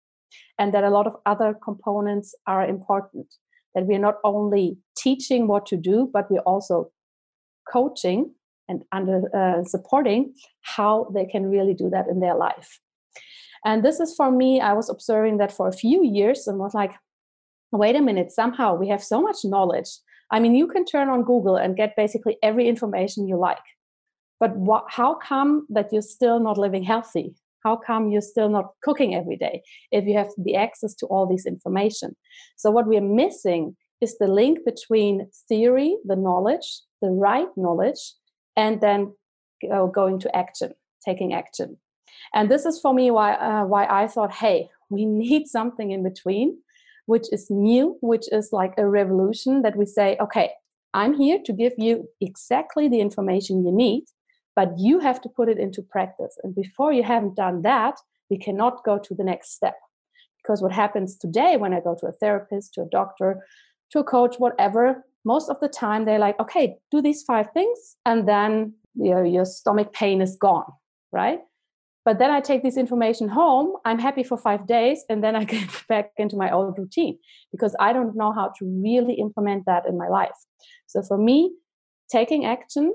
and 0.59 0.73
that 0.73 0.83
a 0.83 0.89
lot 0.89 1.07
of 1.07 1.15
other 1.25 1.55
components 1.63 2.35
are 2.45 2.65
important 2.65 3.33
that 3.75 3.85
we're 3.85 3.99
not 3.99 4.17
only 4.23 4.77
teaching 4.97 5.47
what 5.47 5.65
to 5.67 5.77
do, 5.77 6.09
but 6.11 6.29
we're 6.29 6.39
also 6.41 6.91
coaching 7.71 8.33
and 8.69 8.83
under 8.91 9.29
uh, 9.35 9.63
supporting 9.63 10.33
how 10.61 11.09
they 11.13 11.25
can 11.25 11.49
really 11.49 11.73
do 11.73 11.89
that 11.89 12.07
in 12.07 12.19
their 12.19 12.35
life. 12.35 12.79
And 13.65 13.83
this 13.83 13.99
is 13.99 14.13
for 14.15 14.31
me, 14.31 14.59
I 14.59 14.73
was 14.73 14.89
observing 14.89 15.37
that 15.37 15.51
for 15.51 15.67
a 15.67 15.73
few 15.73 16.03
years 16.03 16.47
and 16.47 16.59
was 16.59 16.73
like, 16.73 16.93
wait 17.71 17.95
a 17.95 18.01
minute, 18.01 18.31
somehow 18.31 18.75
we 18.75 18.87
have 18.89 19.03
so 19.03 19.21
much 19.21 19.37
knowledge. 19.43 19.89
I 20.31 20.39
mean, 20.39 20.55
you 20.55 20.67
can 20.67 20.85
turn 20.85 21.09
on 21.09 21.23
Google 21.23 21.55
and 21.55 21.75
get 21.75 21.95
basically 21.95 22.37
every 22.43 22.67
information 22.67 23.27
you 23.27 23.37
like. 23.37 23.63
But 24.39 24.55
how 24.89 25.15
come 25.15 25.65
that 25.69 25.93
you're 25.93 26.01
still 26.01 26.39
not 26.39 26.57
living 26.57 26.83
healthy? 26.83 27.35
How 27.63 27.75
come 27.75 28.09
you're 28.09 28.21
still 28.21 28.49
not 28.49 28.71
cooking 28.83 29.15
every 29.15 29.37
day 29.37 29.61
if 29.91 30.05
you 30.05 30.17
have 30.17 30.29
the 30.37 30.55
access 30.55 30.93
to 30.95 31.05
all 31.07 31.25
this 31.25 31.45
information? 31.45 32.15
So 32.57 32.71
what 32.71 32.87
we're 32.87 33.01
missing 33.01 33.75
is 34.01 34.17
the 34.17 34.27
link 34.27 34.59
between 34.65 35.29
theory 35.47 35.97
the 36.05 36.15
knowledge 36.15 36.81
the 37.01 37.09
right 37.09 37.49
knowledge 37.57 38.13
and 38.55 38.81
then 38.81 39.13
going 39.93 40.19
to 40.19 40.35
action 40.35 40.71
taking 41.05 41.33
action. 41.33 41.77
And 42.33 42.49
this 42.49 42.65
is 42.65 42.79
for 42.79 42.93
me 42.93 43.11
why 43.11 43.33
uh, 43.33 43.65
why 43.65 43.85
i 43.85 44.07
thought 44.07 44.33
hey 44.33 44.69
we 44.89 45.05
need 45.23 45.47
something 45.47 45.91
in 45.91 46.03
between, 46.03 46.57
which 47.05 47.27
is 47.31 47.49
new, 47.49 47.97
which 48.01 48.25
is 48.31 48.49
like 48.51 48.73
a 48.77 48.87
revolution 48.87 49.61
that 49.63 49.75
we 49.75 49.85
say, 49.85 50.17
okay, 50.21 50.51
I'm 50.93 51.13
here 51.13 51.39
to 51.45 51.53
give 51.53 51.73
you 51.77 52.07
exactly 52.21 52.87
the 52.87 53.01
information 53.01 53.65
you 53.65 53.71
need, 53.71 54.03
but 54.55 54.77
you 54.77 54.99
have 54.99 55.21
to 55.21 55.29
put 55.29 55.49
it 55.49 55.57
into 55.57 55.81
practice. 55.81 56.37
And 56.43 56.55
before 56.55 56.93
you 56.93 57.03
haven't 57.03 57.35
done 57.35 57.61
that, 57.63 57.95
we 58.29 58.37
cannot 58.37 58.83
go 58.83 58.97
to 58.97 59.15
the 59.15 59.23
next 59.23 59.53
step. 59.53 59.75
Because 60.41 60.61
what 60.61 60.71
happens 60.71 61.17
today 61.17 61.57
when 61.57 61.73
I 61.73 61.79
go 61.79 61.95
to 61.99 62.07
a 62.07 62.11
therapist, 62.11 62.73
to 62.73 62.81
a 62.81 62.89
doctor, 62.89 63.45
to 63.91 63.99
a 63.99 64.03
coach, 64.03 64.35
whatever, 64.37 65.05
most 65.25 65.49
of 65.49 65.59
the 65.59 65.69
time 65.69 66.05
they're 66.05 66.19
like, 66.19 66.39
okay, 66.39 66.75
do 66.91 67.01
these 67.01 67.23
five 67.23 67.47
things, 67.53 67.95
and 68.05 68.27
then 68.27 68.73
you 68.95 69.11
know, 69.11 69.23
your 69.23 69.45
stomach 69.45 69.93
pain 69.93 70.21
is 70.21 70.35
gone, 70.35 70.71
right? 71.11 71.39
But 72.05 72.19
then 72.19 72.31
I 72.31 72.41
take 72.41 72.63
this 72.63 72.75
information 72.75 73.29
home, 73.29 73.77
I'm 73.85 73.99
happy 73.99 74.23
for 74.23 74.37
five 74.37 74.67
days, 74.67 75.05
and 75.09 75.23
then 75.23 75.35
I 75.35 75.43
get 75.55 75.69
back 75.87 76.11
into 76.17 76.35
my 76.35 76.51
old 76.51 76.77
routine 76.77 77.17
because 77.51 77.75
I 77.79 77.93
don't 77.93 78.15
know 78.15 78.33
how 78.33 78.51
to 78.59 78.65
really 78.65 79.13
implement 79.13 79.65
that 79.65 79.85
in 79.87 79.97
my 79.97 80.09
life. 80.09 80.35
So 80.87 81.01
for 81.01 81.17
me, 81.17 81.53
taking 82.11 82.45
action, 82.45 82.93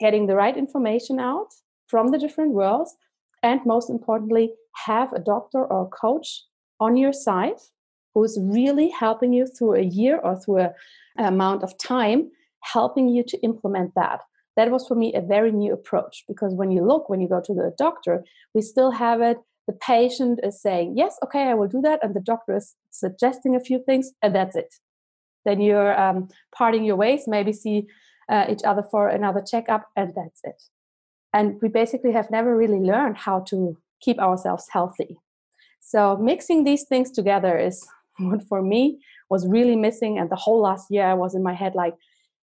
getting 0.00 0.26
the 0.26 0.36
right 0.36 0.56
information 0.56 1.18
out 1.18 1.48
from 1.88 2.08
the 2.08 2.18
different 2.18 2.52
worlds, 2.52 2.94
and 3.42 3.60
most 3.64 3.90
importantly, 3.90 4.52
have 4.86 5.12
a 5.12 5.20
doctor 5.20 5.64
or 5.64 5.86
a 5.86 5.88
coach 5.88 6.42
on 6.80 6.96
your 6.96 7.12
side 7.12 7.58
who's 8.14 8.38
really 8.40 8.88
helping 8.88 9.32
you 9.32 9.46
through 9.46 9.74
a 9.74 9.82
year 9.82 10.18
or 10.18 10.36
through 10.40 10.60
a, 10.60 10.72
an 11.16 11.26
amount 11.26 11.62
of 11.62 11.76
time, 11.78 12.30
helping 12.60 13.08
you 13.08 13.22
to 13.22 13.38
implement 13.42 13.94
that. 13.94 14.20
That 14.56 14.70
was 14.70 14.86
for 14.86 14.94
me 14.94 15.12
a 15.14 15.20
very 15.20 15.52
new 15.52 15.72
approach 15.72 16.24
because 16.26 16.54
when 16.54 16.70
you 16.70 16.82
look, 16.82 17.10
when 17.10 17.20
you 17.20 17.28
go 17.28 17.42
to 17.42 17.54
the 17.54 17.74
doctor, 17.76 18.24
we 18.54 18.62
still 18.62 18.90
have 18.90 19.20
it. 19.20 19.36
The 19.66 19.74
patient 19.74 20.40
is 20.42 20.62
saying, 20.62 20.94
Yes, 20.96 21.18
okay, 21.24 21.42
I 21.42 21.54
will 21.54 21.68
do 21.68 21.82
that. 21.82 22.00
And 22.02 22.14
the 22.14 22.20
doctor 22.20 22.56
is 22.56 22.74
suggesting 22.90 23.54
a 23.54 23.60
few 23.60 23.82
things, 23.84 24.12
and 24.22 24.34
that's 24.34 24.56
it. 24.56 24.74
Then 25.44 25.60
you're 25.60 25.98
um, 26.00 26.28
parting 26.54 26.84
your 26.84 26.96
ways, 26.96 27.24
maybe 27.26 27.52
see 27.52 27.86
uh, 28.28 28.46
each 28.48 28.62
other 28.64 28.82
for 28.90 29.08
another 29.08 29.42
checkup, 29.42 29.88
and 29.96 30.12
that's 30.14 30.40
it. 30.44 30.62
And 31.32 31.58
we 31.60 31.68
basically 31.68 32.12
have 32.12 32.30
never 32.30 32.56
really 32.56 32.80
learned 32.80 33.16
how 33.16 33.40
to 33.48 33.76
keep 34.00 34.18
ourselves 34.18 34.66
healthy. 34.70 35.18
So 35.80 36.16
mixing 36.16 36.64
these 36.64 36.84
things 36.84 37.10
together 37.10 37.58
is 37.58 37.86
what 38.18 38.42
for 38.48 38.62
me 38.62 38.98
was 39.30 39.46
really 39.46 39.76
missing. 39.76 40.18
And 40.18 40.30
the 40.30 40.36
whole 40.36 40.62
last 40.62 40.86
year 40.90 41.06
I 41.06 41.14
was 41.14 41.34
in 41.34 41.42
my 41.42 41.54
head 41.54 41.74
like, 41.74 41.94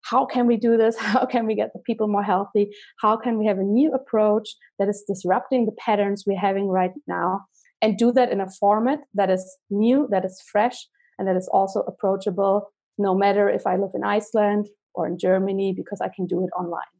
how 0.03 0.27
can 0.27 0.47
we 0.47 0.57
do 0.57 0.77
this? 0.77 0.97
How 1.15 1.25
can 1.25 1.47
we 1.47 1.55
get 1.55 1.73
the 1.73 1.79
people 1.79 2.09
more 2.09 2.23
healthy? 2.23 2.71
How 3.01 3.17
can 3.17 3.39
we 3.39 3.47
have 3.47 3.59
a 3.59 3.63
new 3.63 3.91
approach 3.93 4.51
that 4.79 4.89
is 4.89 5.03
disrupting 5.09 5.65
the 5.65 5.73
patterns 5.73 6.25
we're 6.27 6.39
having 6.39 6.69
right 6.69 6.93
now 7.07 7.41
and 7.81 7.97
do 7.97 8.13
that 8.13 8.31
in 8.31 8.41
a 8.41 8.51
format 8.51 9.01
that 9.15 9.31
is 9.31 9.57
new, 9.71 10.07
that 10.11 10.27
is 10.27 10.43
fresh, 10.53 10.77
and 11.19 11.27
that 11.27 11.37
is 11.37 11.49
also 11.49 11.81
approachable 11.81 12.71
no 12.99 13.15
matter 13.15 13.49
if 13.49 13.67
I 13.67 13.77
live 13.77 13.93
in 13.95 14.05
Iceland 14.05 14.69
or 14.95 15.07
in 15.07 15.19
Germany 15.19 15.73
because 15.73 16.01
I 16.01 16.09
can 16.09 16.27
do 16.27 16.45
it 16.45 16.51
online. 16.57 16.93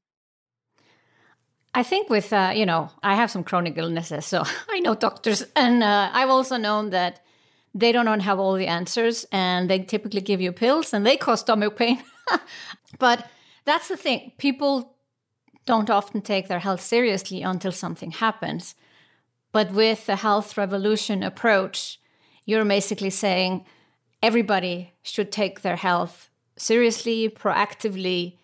I 1.75 1.83
think 1.83 2.09
with 2.09 2.33
uh, 2.33 2.53
you 2.55 2.67
know 2.67 2.91
I 3.03 3.15
have 3.17 3.31
some 3.31 3.45
chronic 3.45 3.77
illnesses, 3.77 4.27
so 4.27 4.45
I 4.71 4.81
know 4.81 4.95
doctors, 4.95 5.45
and 5.57 5.83
uh, 5.83 6.11
I've 6.13 6.31
also 6.31 6.57
known 6.57 6.91
that 6.91 7.21
they 7.75 7.91
don't 7.91 8.21
have 8.21 8.39
all 8.39 8.55
the 8.55 8.69
answers, 8.69 9.27
and 9.33 9.69
they 9.69 9.81
typically 9.81 10.21
give 10.21 10.41
you 10.41 10.53
pills, 10.53 10.93
and 10.93 11.05
they 11.05 11.17
cause 11.17 11.41
stomach 11.41 11.77
pain. 11.77 12.03
but 12.99 13.29
that's 13.65 13.89
the 13.89 13.97
thing: 13.97 14.33
people 14.39 14.97
don't 15.67 15.91
often 15.91 16.21
take 16.21 16.49
their 16.49 16.61
health 16.61 16.81
seriously 16.81 17.43
until 17.43 17.73
something 17.73 18.13
happens. 18.13 18.75
But 19.53 19.73
with 19.73 20.07
the 20.07 20.17
health 20.17 20.57
revolution 20.57 21.23
approach, 21.23 22.01
you're 22.45 22.65
basically 22.65 23.11
saying 23.11 23.65
everybody 24.23 24.93
should 25.03 25.31
take 25.31 25.63
their 25.63 25.77
health 25.77 26.29
seriously, 26.57 27.29
proactively. 27.29 28.39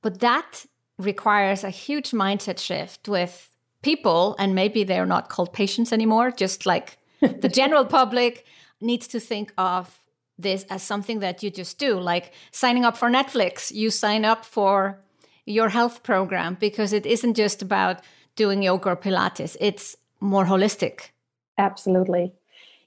But 0.00 0.20
that 0.20 0.66
requires 0.98 1.64
a 1.64 1.70
huge 1.70 2.10
mindset 2.10 2.58
shift 2.58 3.08
with 3.08 3.50
people, 3.82 4.36
and 4.38 4.54
maybe 4.54 4.84
they're 4.84 5.06
not 5.06 5.28
called 5.28 5.52
patients 5.52 5.92
anymore, 5.92 6.30
just 6.30 6.66
like 6.66 6.98
the 7.20 7.48
general 7.48 7.84
public 7.84 8.44
needs 8.80 9.06
to 9.08 9.20
think 9.20 9.52
of 9.58 10.00
this 10.38 10.64
as 10.70 10.82
something 10.82 11.20
that 11.20 11.42
you 11.42 11.50
just 11.50 11.78
do, 11.78 11.98
like 12.00 12.32
signing 12.50 12.84
up 12.84 12.96
for 12.96 13.08
Netflix. 13.08 13.70
You 13.72 13.90
sign 13.90 14.24
up 14.24 14.44
for 14.44 15.00
your 15.46 15.68
health 15.68 16.02
program 16.02 16.56
because 16.58 16.92
it 16.92 17.06
isn't 17.06 17.34
just 17.34 17.62
about 17.62 18.00
doing 18.36 18.62
yoga 18.62 18.90
or 18.90 18.96
Pilates, 18.96 19.56
it's 19.60 19.96
more 20.20 20.46
holistic. 20.46 21.10
Absolutely. 21.58 22.32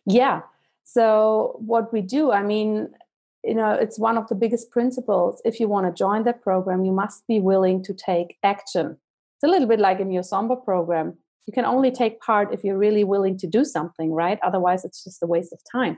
Yeah. 0.06 0.42
So, 0.84 1.58
what 1.60 1.92
we 1.92 2.02
do, 2.02 2.32
I 2.32 2.42
mean, 2.42 2.90
you 3.46 3.54
know 3.54 3.72
it's 3.72 4.00
one 4.00 4.18
of 4.18 4.28
the 4.28 4.36
biggest 4.36 4.72
principles. 4.72 5.42
If 5.46 5.60
you 5.60 5.68
want 5.68 5.86
to 5.88 6.04
join 6.04 6.24
that 6.24 6.42
program 6.42 6.84
you 6.86 6.92
must 6.92 7.26
be 7.28 7.40
willing 7.40 7.84
to 7.84 7.94
take 7.94 8.38
action. 8.44 8.98
It's 9.38 9.44
a 9.44 9.48
little 9.48 9.68
bit 9.68 9.80
like 9.80 10.00
in 10.00 10.12
your 10.12 10.24
SUMBA 10.24 10.64
program. 10.64 11.18
You 11.46 11.54
can 11.54 11.66
only 11.66 11.92
take 11.92 12.20
part 12.22 12.54
if 12.54 12.64
you're 12.64 12.78
really 12.78 13.04
willing 13.04 13.38
to 13.38 13.48
do 13.48 13.64
something 13.66 14.12
right? 14.12 14.40
Otherwise 14.44 14.86
it's 14.86 15.04
just 15.04 15.24
a 15.24 15.28
waste 15.28 15.54
of 15.54 15.60
time. 15.72 15.98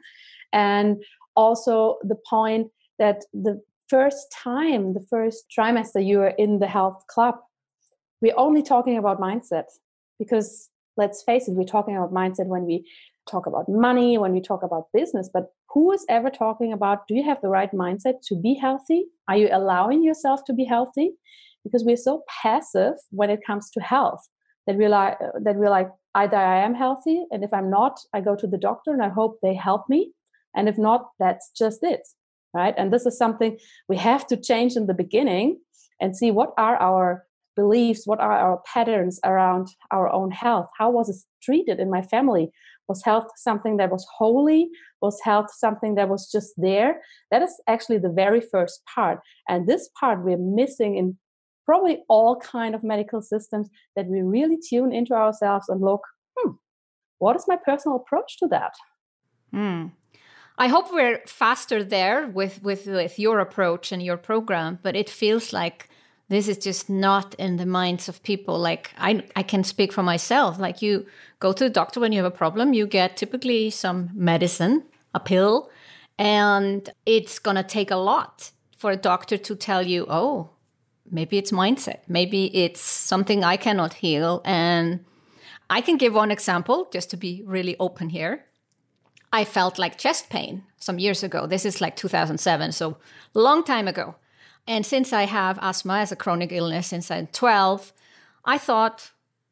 And 0.54 1.04
also 1.36 1.98
the 2.02 2.18
point 2.30 2.68
that 3.00 3.24
the 3.34 3.62
first 3.88 4.28
time 4.32 4.94
the 4.94 5.06
first 5.10 5.46
trimester 5.58 6.06
you 6.06 6.22
are 6.22 6.36
in 6.38 6.60
the 6.60 6.68
health 6.68 7.04
club 7.08 7.36
we're 8.22 8.34
only 8.38 8.62
talking 8.62 8.98
about 8.98 9.20
mindset 9.20 9.66
because 10.20 10.70
let's 10.98 11.24
face 11.24 11.48
it 11.48 11.54
we're 11.54 11.64
talking 11.64 11.96
about 11.96 12.14
mindset 12.14 12.48
when 12.48 12.66
we 12.66 12.86
talk 13.28 13.46
about 13.46 13.66
money 13.68 14.18
when 14.18 14.34
we 14.34 14.42
talk 14.42 14.64
about 14.64 14.86
business 14.94 15.30
but 15.34 15.48
who 15.78 15.92
is 15.92 16.04
ever 16.10 16.32
talking 16.32 16.74
about 16.74 17.08
do 17.08 17.14
you 17.14 17.24
have 17.24 17.40
the 17.42 17.50
right 17.50 17.72
mindset 17.72 18.16
to 18.24 18.36
be 18.36 18.56
healthy? 18.56 19.06
Are 19.28 19.38
you 19.38 19.48
allowing 19.52 20.04
yourself 20.04 20.44
to 20.46 20.54
be 20.54 20.66
healthy? 20.66 21.12
Because 21.64 21.84
we're 21.84 21.98
so 21.98 22.24
passive 22.42 22.94
when 23.12 23.30
it 23.30 23.42
comes 23.46 23.70
to 23.72 23.80
health 23.80 24.28
that 24.66 24.76
we're 24.76 24.90
like 24.90 25.18
uh, 25.24 25.38
that 25.44 25.56
we're 25.56 25.70
like 25.70 25.90
either 26.16 26.36
I 26.38 26.64
am 26.64 26.74
healthy 26.74 27.26
and 27.30 27.44
if 27.44 27.54
I'm 27.54 27.70
not, 27.70 28.00
I 28.12 28.22
go 28.22 28.36
to 28.36 28.48
the 28.48 28.58
doctor 28.58 28.92
and 28.92 29.04
I 29.04 29.10
hope 29.10 29.38
they 29.44 29.54
help 29.54 29.84
me. 29.88 30.14
And 30.56 30.68
if 30.68 30.80
not, 30.80 31.10
that's 31.20 31.52
just 31.56 31.84
it. 31.84 32.08
Right. 32.56 32.74
And 32.76 32.92
this 32.92 33.06
is 33.06 33.16
something 33.16 33.60
we 33.88 33.98
have 33.98 34.26
to 34.28 34.38
change 34.38 34.76
in 34.76 34.88
the 34.88 34.96
beginning 34.96 35.60
and 36.02 36.18
see 36.18 36.32
what 36.32 36.54
are 36.58 36.78
our 36.78 37.28
beliefs, 37.56 38.08
what 38.08 38.20
are 38.20 38.32
our 38.32 38.62
patterns 38.74 39.20
around 39.24 39.68
our 39.92 40.10
own 40.10 40.32
health? 40.32 40.70
How 40.78 40.90
was 40.90 41.10
it 41.10 41.18
treated 41.44 41.80
in 41.80 41.92
my 41.92 42.02
family? 42.02 42.50
Was 42.88 43.04
health 43.04 43.28
something 43.36 43.78
that 43.78 43.92
was 43.92 44.06
holy? 44.18 44.70
Was 45.02 45.20
health 45.22 45.48
something 45.54 45.96
that 45.96 46.10
was 46.10 46.32
just 46.32 46.54
there? 46.58 47.02
That 47.32 47.42
is 47.42 47.54
actually 47.68 47.98
the 47.98 48.10
very 48.10 48.42
first 48.42 48.82
part. 48.94 49.20
And 49.48 49.68
this 49.68 49.90
part 50.00 50.24
we're 50.24 50.38
missing 50.38 50.98
in 50.98 51.18
probably 51.66 52.04
all 52.08 52.38
kind 52.40 52.74
of 52.74 52.84
medical 52.84 53.22
systems 53.22 53.70
that 53.96 54.08
we 54.08 54.22
really 54.22 54.58
tune 54.58 54.94
into 54.94 55.14
ourselves 55.14 55.68
and 55.68 55.82
look, 55.82 56.02
hmm, 56.38 56.52
what 57.20 57.36
is 57.36 57.46
my 57.48 57.58
personal 57.58 57.98
approach 57.98 58.38
to 58.40 58.48
that? 58.48 58.74
Hmm. 59.52 59.88
I 60.58 60.70
hope 60.70 60.92
we're 60.92 61.22
faster 61.28 61.84
there 61.84 62.28
with, 62.28 62.64
with, 62.64 62.88
with 62.88 63.20
your 63.20 63.40
approach 63.40 63.92
and 63.92 64.02
your 64.02 64.18
program, 64.18 64.80
but 64.82 64.96
it 64.96 65.10
feels 65.10 65.54
like 65.54 65.90
this 66.30 66.48
is 66.48 66.58
just 66.58 66.90
not 66.90 67.34
in 67.36 67.56
the 67.58 67.66
minds 67.66 68.10
of 68.10 68.22
people. 68.24 68.60
Like 68.60 68.92
i 68.98 69.24
i 69.36 69.44
can 69.44 69.64
speak 69.64 69.94
for 69.94 70.04
myself. 70.04 70.60
Like 70.60 70.82
you 70.82 71.06
go 71.40 71.54
to 71.54 71.64
the 71.64 71.70
doctor 71.70 72.00
when 72.00 72.12
you 72.12 72.22
have 72.24 72.34
a 72.34 72.38
problem 72.38 72.74
you 72.74 72.88
get 72.88 73.18
typically 73.18 73.70
some 73.70 74.10
medicine 74.14 74.84
a 75.14 75.20
pill 75.20 75.70
and 76.20 76.90
it's 77.06 77.40
going 77.40 77.56
to 77.56 77.64
take 77.64 77.92
a 77.92 77.96
lot 77.96 78.52
for 78.76 78.92
a 78.92 78.98
doctor 78.98 79.38
to 79.38 79.56
tell 79.56 79.84
you 79.84 80.06
oh 80.10 80.50
maybe 81.10 81.38
it's 81.38 81.52
mindset. 81.52 82.00
Maybe 82.08 82.56
it's 82.64 82.82
something 82.82 83.44
i 83.44 83.58
cannot 83.58 83.94
heal. 83.94 84.42
And 84.44 85.06
i 85.70 85.82
can 85.82 85.98
give 85.98 86.14
one 86.14 86.32
example 86.32 86.90
just 86.92 87.10
to 87.12 87.18
be 87.18 87.44
really 87.46 87.76
open 87.80 88.10
here. 88.10 88.44
I 89.32 89.46
felt 89.46 89.78
like 89.78 89.98
chest 89.98 90.30
pain 90.30 90.64
some 90.78 91.00
years 91.00 91.24
ago. 91.24 91.48
This 91.48 91.66
is 91.66 91.82
like 91.82 91.96
2007 91.96 92.72
so 92.72 92.98
long 93.34 93.64
time 93.64 93.88
ago 93.88 94.16
and 94.68 94.86
since 94.86 95.14
I 95.14 95.24
have 95.24 95.58
asthma 95.62 96.00
as 96.00 96.12
a 96.12 96.16
chronic 96.16 96.52
illness 96.52 96.88
since 96.88 97.10
I'm 97.10 97.28
12, 97.28 97.94
I 98.46 98.58
thought 98.58 99.12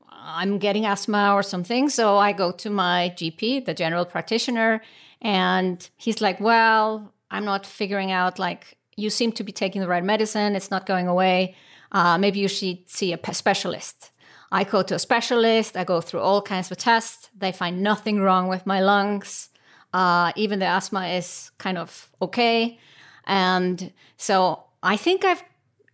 I'm 0.09 0.57
getting 0.57 0.85
asthma 0.85 1.33
or 1.33 1.43
something. 1.43 1.89
So 1.89 2.17
I 2.17 2.33
go 2.33 2.51
to 2.51 2.69
my 2.69 3.13
GP, 3.15 3.65
the 3.65 3.73
general 3.73 4.05
practitioner, 4.05 4.81
and 5.21 5.87
he's 5.97 6.21
like, 6.21 6.39
Well, 6.39 7.13
I'm 7.31 7.45
not 7.45 7.65
figuring 7.65 8.11
out, 8.11 8.39
like, 8.39 8.77
you 8.97 9.09
seem 9.09 9.31
to 9.33 9.43
be 9.43 9.51
taking 9.51 9.81
the 9.81 9.87
right 9.87 10.03
medicine, 10.03 10.55
it's 10.55 10.71
not 10.71 10.85
going 10.85 11.07
away. 11.07 11.55
Uh, 11.91 12.17
maybe 12.17 12.39
you 12.39 12.47
should 12.47 12.89
see 12.89 13.13
a 13.13 13.33
specialist. 13.33 14.11
I 14.51 14.63
go 14.63 14.83
to 14.83 14.95
a 14.95 14.99
specialist, 14.99 15.75
I 15.75 15.83
go 15.83 16.01
through 16.01 16.21
all 16.21 16.41
kinds 16.41 16.71
of 16.71 16.77
tests. 16.77 17.29
They 17.37 17.51
find 17.51 17.81
nothing 17.81 18.19
wrong 18.21 18.47
with 18.47 18.65
my 18.65 18.81
lungs. 18.81 19.49
Uh, 19.93 20.31
even 20.35 20.59
the 20.59 20.65
asthma 20.65 21.07
is 21.07 21.51
kind 21.57 21.77
of 21.77 22.09
okay. 22.21 22.79
And 23.25 23.91
so 24.17 24.63
I 24.85 24.97
think 24.97 25.25
I've 25.25 25.43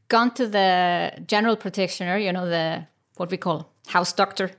gone 0.10 0.33
to 0.33 0.45
the 0.48 1.13
general 1.25 1.55
practitioner, 1.55 2.17
you 2.17 2.33
know, 2.33 2.48
the 2.48 2.88
what 3.15 3.31
we 3.31 3.38
call 3.38 3.71
house 3.88 4.12
doctor. 4.13 4.51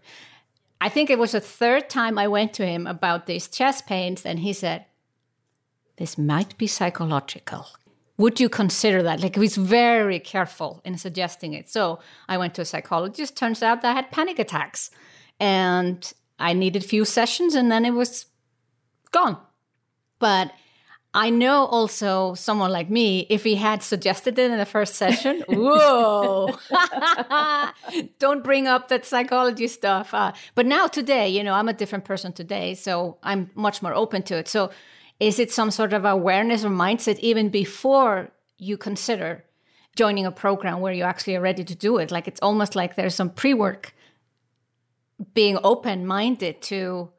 I 0.81 0.89
think 0.89 1.11
it 1.11 1.19
was 1.19 1.33
the 1.33 1.41
third 1.41 1.91
time 1.91 2.19
I 2.19 2.27
went 2.27 2.55
to 2.55 2.67
him 2.67 2.87
about 2.87 3.27
these 3.27 3.47
chest 3.47 3.87
pains, 3.87 4.25
and 4.25 4.41
he 4.41 4.53
said, 4.53 4.87
This 5.99 6.17
might 6.17 6.57
be 6.57 6.67
psychological. 6.67 7.67
Would 8.17 8.41
you 8.41 8.49
consider 8.49 9.03
that? 9.03 9.21
Like, 9.21 9.35
he 9.35 9.41
was 9.41 9.57
very 9.57 10.19
careful 10.19 10.81
in 10.85 10.97
suggesting 10.97 11.55
it. 11.55 11.69
So 11.69 11.99
I 12.29 12.37
went 12.39 12.55
to 12.55 12.63
a 12.63 12.65
psychologist. 12.65 13.37
Turns 13.37 13.63
out 13.63 13.85
I 13.85 13.93
had 13.93 14.11
panic 14.11 14.39
attacks. 14.39 14.91
And 15.41 16.13
I 16.39 16.53
needed 16.53 16.85
a 16.85 16.87
few 16.87 17.05
sessions, 17.05 17.55
and 17.55 17.71
then 17.71 17.85
it 17.85 17.93
was 17.93 18.27
gone. 19.11 19.39
But 20.19 20.53
I 21.15 21.29
know 21.29 21.67
also 21.67 22.33
someone 22.35 22.73
like 22.73 22.89
me, 22.89 23.27
if 23.29 23.45
he 23.45 23.57
had 23.57 23.83
suggested 23.83 24.39
it 24.39 24.51
in 24.51 24.57
the 24.57 24.65
first 24.65 24.95
session, 24.95 25.45
whoa, 25.47 26.57
don't 28.19 28.43
bring 28.43 28.67
up 28.67 28.89
that 28.89 29.05
psychology 29.05 29.69
stuff. 29.69 30.15
Uh, 30.15 30.33
but 30.55 30.65
now, 30.65 30.87
today, 30.87 31.29
you 31.29 31.45
know, 31.45 31.53
I'm 31.53 31.69
a 31.69 31.75
different 31.75 32.07
person 32.07 32.33
today, 32.33 32.75
so 32.75 33.19
I'm 33.23 33.51
much 33.55 33.83
more 33.83 33.95
open 33.95 34.23
to 34.25 34.39
it. 34.39 34.49
So, 34.49 34.71
is 35.21 35.39
it 35.39 35.53
some 35.53 35.71
sort 35.71 35.93
of 35.93 36.07
awareness 36.07 36.65
or 36.65 36.71
mindset 36.71 37.19
even 37.19 37.51
before 37.51 38.31
you 38.57 38.79
consider 38.79 39.45
joining 39.95 40.25
a 40.25 40.33
program 40.33 40.81
where 40.81 40.95
you 40.95 41.05
actually 41.05 41.37
are 41.37 41.43
ready 41.43 41.63
to 41.63 41.75
do 41.75 41.99
it? 41.99 42.11
Like, 42.11 42.27
it's 42.27 42.41
almost 42.41 42.75
like 42.75 42.97
there's 42.97 43.15
some 43.15 43.29
pre 43.29 43.53
work 43.53 43.95
being 45.35 45.59
open 45.63 46.07
minded 46.07 46.63
to 46.63 47.11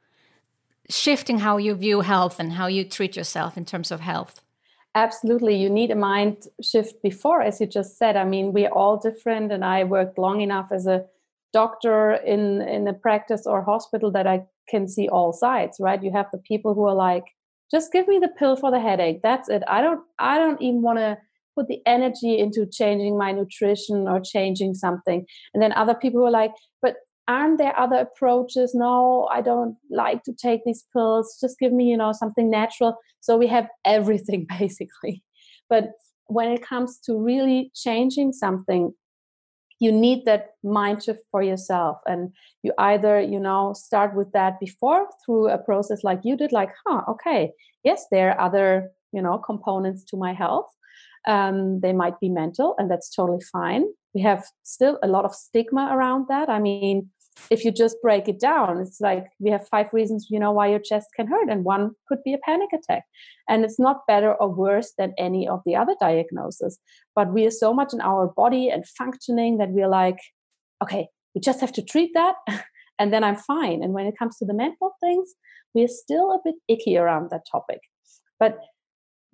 shifting 0.89 1.39
how 1.39 1.57
you 1.57 1.75
view 1.75 2.01
health 2.01 2.39
and 2.39 2.53
how 2.53 2.67
you 2.67 2.83
treat 2.83 3.15
yourself 3.15 3.57
in 3.57 3.65
terms 3.65 3.91
of 3.91 4.01
health? 4.01 4.41
Absolutely. 4.95 5.55
You 5.55 5.69
need 5.69 5.89
a 5.89 5.95
mind 5.95 6.47
shift 6.61 7.01
before 7.01 7.41
as 7.41 7.59
you 7.59 7.67
just 7.67 7.97
said. 7.97 8.15
I 8.15 8.25
mean 8.25 8.53
we're 8.53 8.69
all 8.69 8.97
different 8.97 9.51
and 9.51 9.65
i 9.65 9.83
worked 9.83 10.17
long 10.17 10.41
enough 10.41 10.67
as 10.71 10.85
a 10.85 11.05
doctor 11.51 12.13
in 12.13 12.61
in 12.61 12.87
a 12.87 12.93
practice 12.93 13.45
or 13.45 13.63
hospital 13.63 14.11
that 14.11 14.25
i 14.25 14.43
can 14.69 14.87
see 14.87 15.07
all 15.09 15.33
sides 15.33 15.77
right? 15.79 16.03
You 16.03 16.11
have 16.11 16.27
the 16.31 16.37
people 16.37 16.73
who 16.73 16.85
are 16.85 16.95
like 16.95 17.25
just 17.71 17.91
give 17.91 18.07
me 18.07 18.19
the 18.19 18.27
pill 18.39 18.55
for 18.55 18.69
the 18.69 18.79
headache. 18.79 19.21
That's 19.23 19.49
it. 19.49 19.63
I 19.67 19.81
don't 19.81 20.01
i 20.19 20.37
don't 20.37 20.61
even 20.61 20.81
want 20.81 20.99
to 20.99 21.17
put 21.55 21.67
the 21.67 21.81
energy 21.85 22.37
into 22.37 22.65
changing 22.65 23.17
my 23.17 23.31
nutrition 23.31 24.07
or 24.07 24.19
changing 24.19 24.73
something. 24.73 25.25
And 25.53 25.61
then 25.61 25.71
other 25.73 25.93
people 25.95 26.19
who 26.19 26.27
are 26.27 26.31
like 26.31 26.53
but 26.81 26.97
aren't 27.27 27.57
there 27.57 27.77
other 27.79 27.97
approaches? 27.97 28.73
No 28.73 29.29
i 29.31 29.41
don't 29.41 29.75
like 29.89 30.23
to 30.23 30.33
take 30.33 30.61
these 30.65 30.83
pills. 30.93 31.37
Just 31.39 31.59
give 31.59 31.71
me 31.71 31.85
you 31.85 31.97
know 31.97 32.11
something 32.11 32.49
natural. 32.49 32.97
So 33.21 33.37
we 33.37 33.47
have 33.47 33.67
everything 33.85 34.47
basically. 34.59 35.23
But 35.69 35.91
when 36.27 36.49
it 36.51 36.65
comes 36.65 36.99
to 37.05 37.17
really 37.17 37.71
changing 37.75 38.33
something 38.33 38.93
you 39.79 39.91
need 39.91 40.23
that 40.25 40.51
mind 40.63 41.03
shift 41.03 41.19
for 41.29 41.43
yourself. 41.43 41.97
And 42.05 42.31
you 42.63 42.71
either 42.77 43.19
you 43.19 43.39
know 43.39 43.73
start 43.73 44.15
with 44.15 44.31
that 44.31 44.59
before 44.59 45.07
through 45.25 45.49
a 45.49 45.57
process 45.57 46.03
like 46.03 46.21
you 46.23 46.37
did 46.37 46.51
like 46.51 46.71
huh 46.85 47.01
okay 47.09 47.51
yes 47.83 48.05
there 48.11 48.31
are 48.31 48.39
other 48.47 48.91
you 49.11 49.21
know 49.21 49.37
components 49.37 50.03
to 50.05 50.17
my 50.17 50.33
health. 50.33 50.69
Um, 51.25 51.79
they 51.79 51.93
might 51.93 52.19
be 52.19 52.27
mental 52.27 52.75
and 52.77 52.91
that's 52.91 53.09
totally 53.09 53.43
fine 53.51 53.85
we 54.13 54.21
have 54.21 54.45
still 54.63 54.99
a 55.03 55.07
lot 55.07 55.25
of 55.25 55.33
stigma 55.33 55.89
around 55.91 56.27
that. 56.29 56.49
I 56.49 56.59
mean 56.59 57.09
if 57.49 57.65
you 57.65 57.71
just 57.71 57.97
break 58.03 58.27
it 58.27 58.39
down 58.39 58.79
it's 58.79 59.01
like 59.01 59.25
we 59.39 59.49
have 59.49 59.67
five 59.67 59.87
reasons 59.91 60.27
you 60.29 60.39
know 60.39 60.51
why 60.51 60.67
your 60.67 60.77
chest 60.79 61.07
can 61.15 61.25
hurt 61.25 61.49
and 61.49 61.63
one 61.63 61.89
could 62.07 62.21
be 62.23 62.33
a 62.33 62.37
panic 62.45 62.69
attack. 62.73 63.03
And 63.49 63.65
it's 63.65 63.79
not 63.79 64.07
better 64.07 64.33
or 64.33 64.49
worse 64.49 64.93
than 64.97 65.13
any 65.17 65.47
of 65.47 65.61
the 65.65 65.75
other 65.75 65.95
diagnoses. 65.99 66.79
But 67.15 67.33
we 67.33 67.45
are 67.45 67.51
so 67.51 67.73
much 67.73 67.91
in 67.91 68.01
our 68.01 68.27
body 68.27 68.69
and 68.69 68.87
functioning 68.87 69.57
that 69.57 69.69
we're 69.69 69.87
like 69.87 70.19
okay 70.83 71.07
we 71.33 71.41
just 71.41 71.61
have 71.61 71.73
to 71.73 71.81
treat 71.81 72.11
that 72.13 72.35
and 72.99 73.11
then 73.11 73.23
i'm 73.23 73.35
fine. 73.35 73.83
And 73.83 73.93
when 73.93 74.05
it 74.05 74.17
comes 74.17 74.37
to 74.37 74.45
the 74.45 74.53
mental 74.53 74.95
things 75.01 75.33
we're 75.73 75.87
still 75.87 76.31
a 76.31 76.39
bit 76.43 76.55
icky 76.67 76.97
around 76.97 77.31
that 77.31 77.47
topic. 77.51 77.79
But 78.39 78.59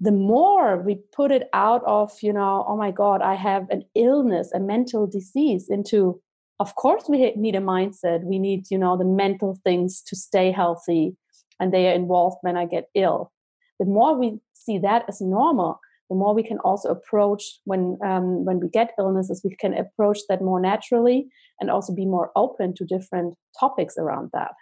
the 0.01 0.12
more 0.12 0.77
we 0.77 0.96
put 1.12 1.32
it 1.32 1.50
out 1.53 1.84
of 1.86 2.12
you 2.22 2.32
know 2.32 2.65
oh 2.68 2.77
my 2.77 2.91
god 2.91 3.22
i 3.22 3.36
have 3.36 3.70
an 3.70 3.84
illness 3.96 4.51
a 4.53 4.60
mental 4.60 5.06
disease 5.06 5.68
into 5.70 6.22
of 6.60 6.75
course 6.75 7.06
we 7.08 7.34
need 7.36 7.56
a 7.56 7.62
mindset. 7.62 8.24
We 8.24 8.38
need 8.38 8.65
you 8.70 8.77
know 8.77 8.98
the 8.98 9.06
mental 9.06 9.58
things 9.63 10.01
to 10.08 10.15
stay 10.15 10.51
healthy 10.51 11.15
and 11.60 11.74
they 11.74 11.88
are 11.89 11.94
involved 11.94 12.38
when 12.41 12.58
i 12.58 12.65
get 12.65 12.86
ill. 12.96 13.32
The 13.79 13.86
more 13.86 14.18
we 14.18 14.39
see 14.53 14.77
that 14.79 15.06
as 15.08 15.22
normal 15.22 15.79
the 16.10 16.15
more 16.15 16.34
we 16.34 16.44
can 16.44 16.58
also 16.60 16.89
approach 16.89 17.44
when 17.65 17.98
um, 18.03 18.44
when 18.46 18.60
we 18.60 18.68
get 18.70 18.94
illnesses 18.98 19.41
we 19.44 19.55
can 19.55 19.74
approach 19.74 20.20
that 20.27 20.42
more 20.42 20.59
naturally 20.59 21.27
and 21.59 21.70
also 21.70 21.94
be 21.94 22.05
more 22.05 22.31
open 22.35 22.74
to 22.75 22.85
different 22.85 23.35
topics 23.59 23.96
around 23.98 24.29
that. 24.33 24.53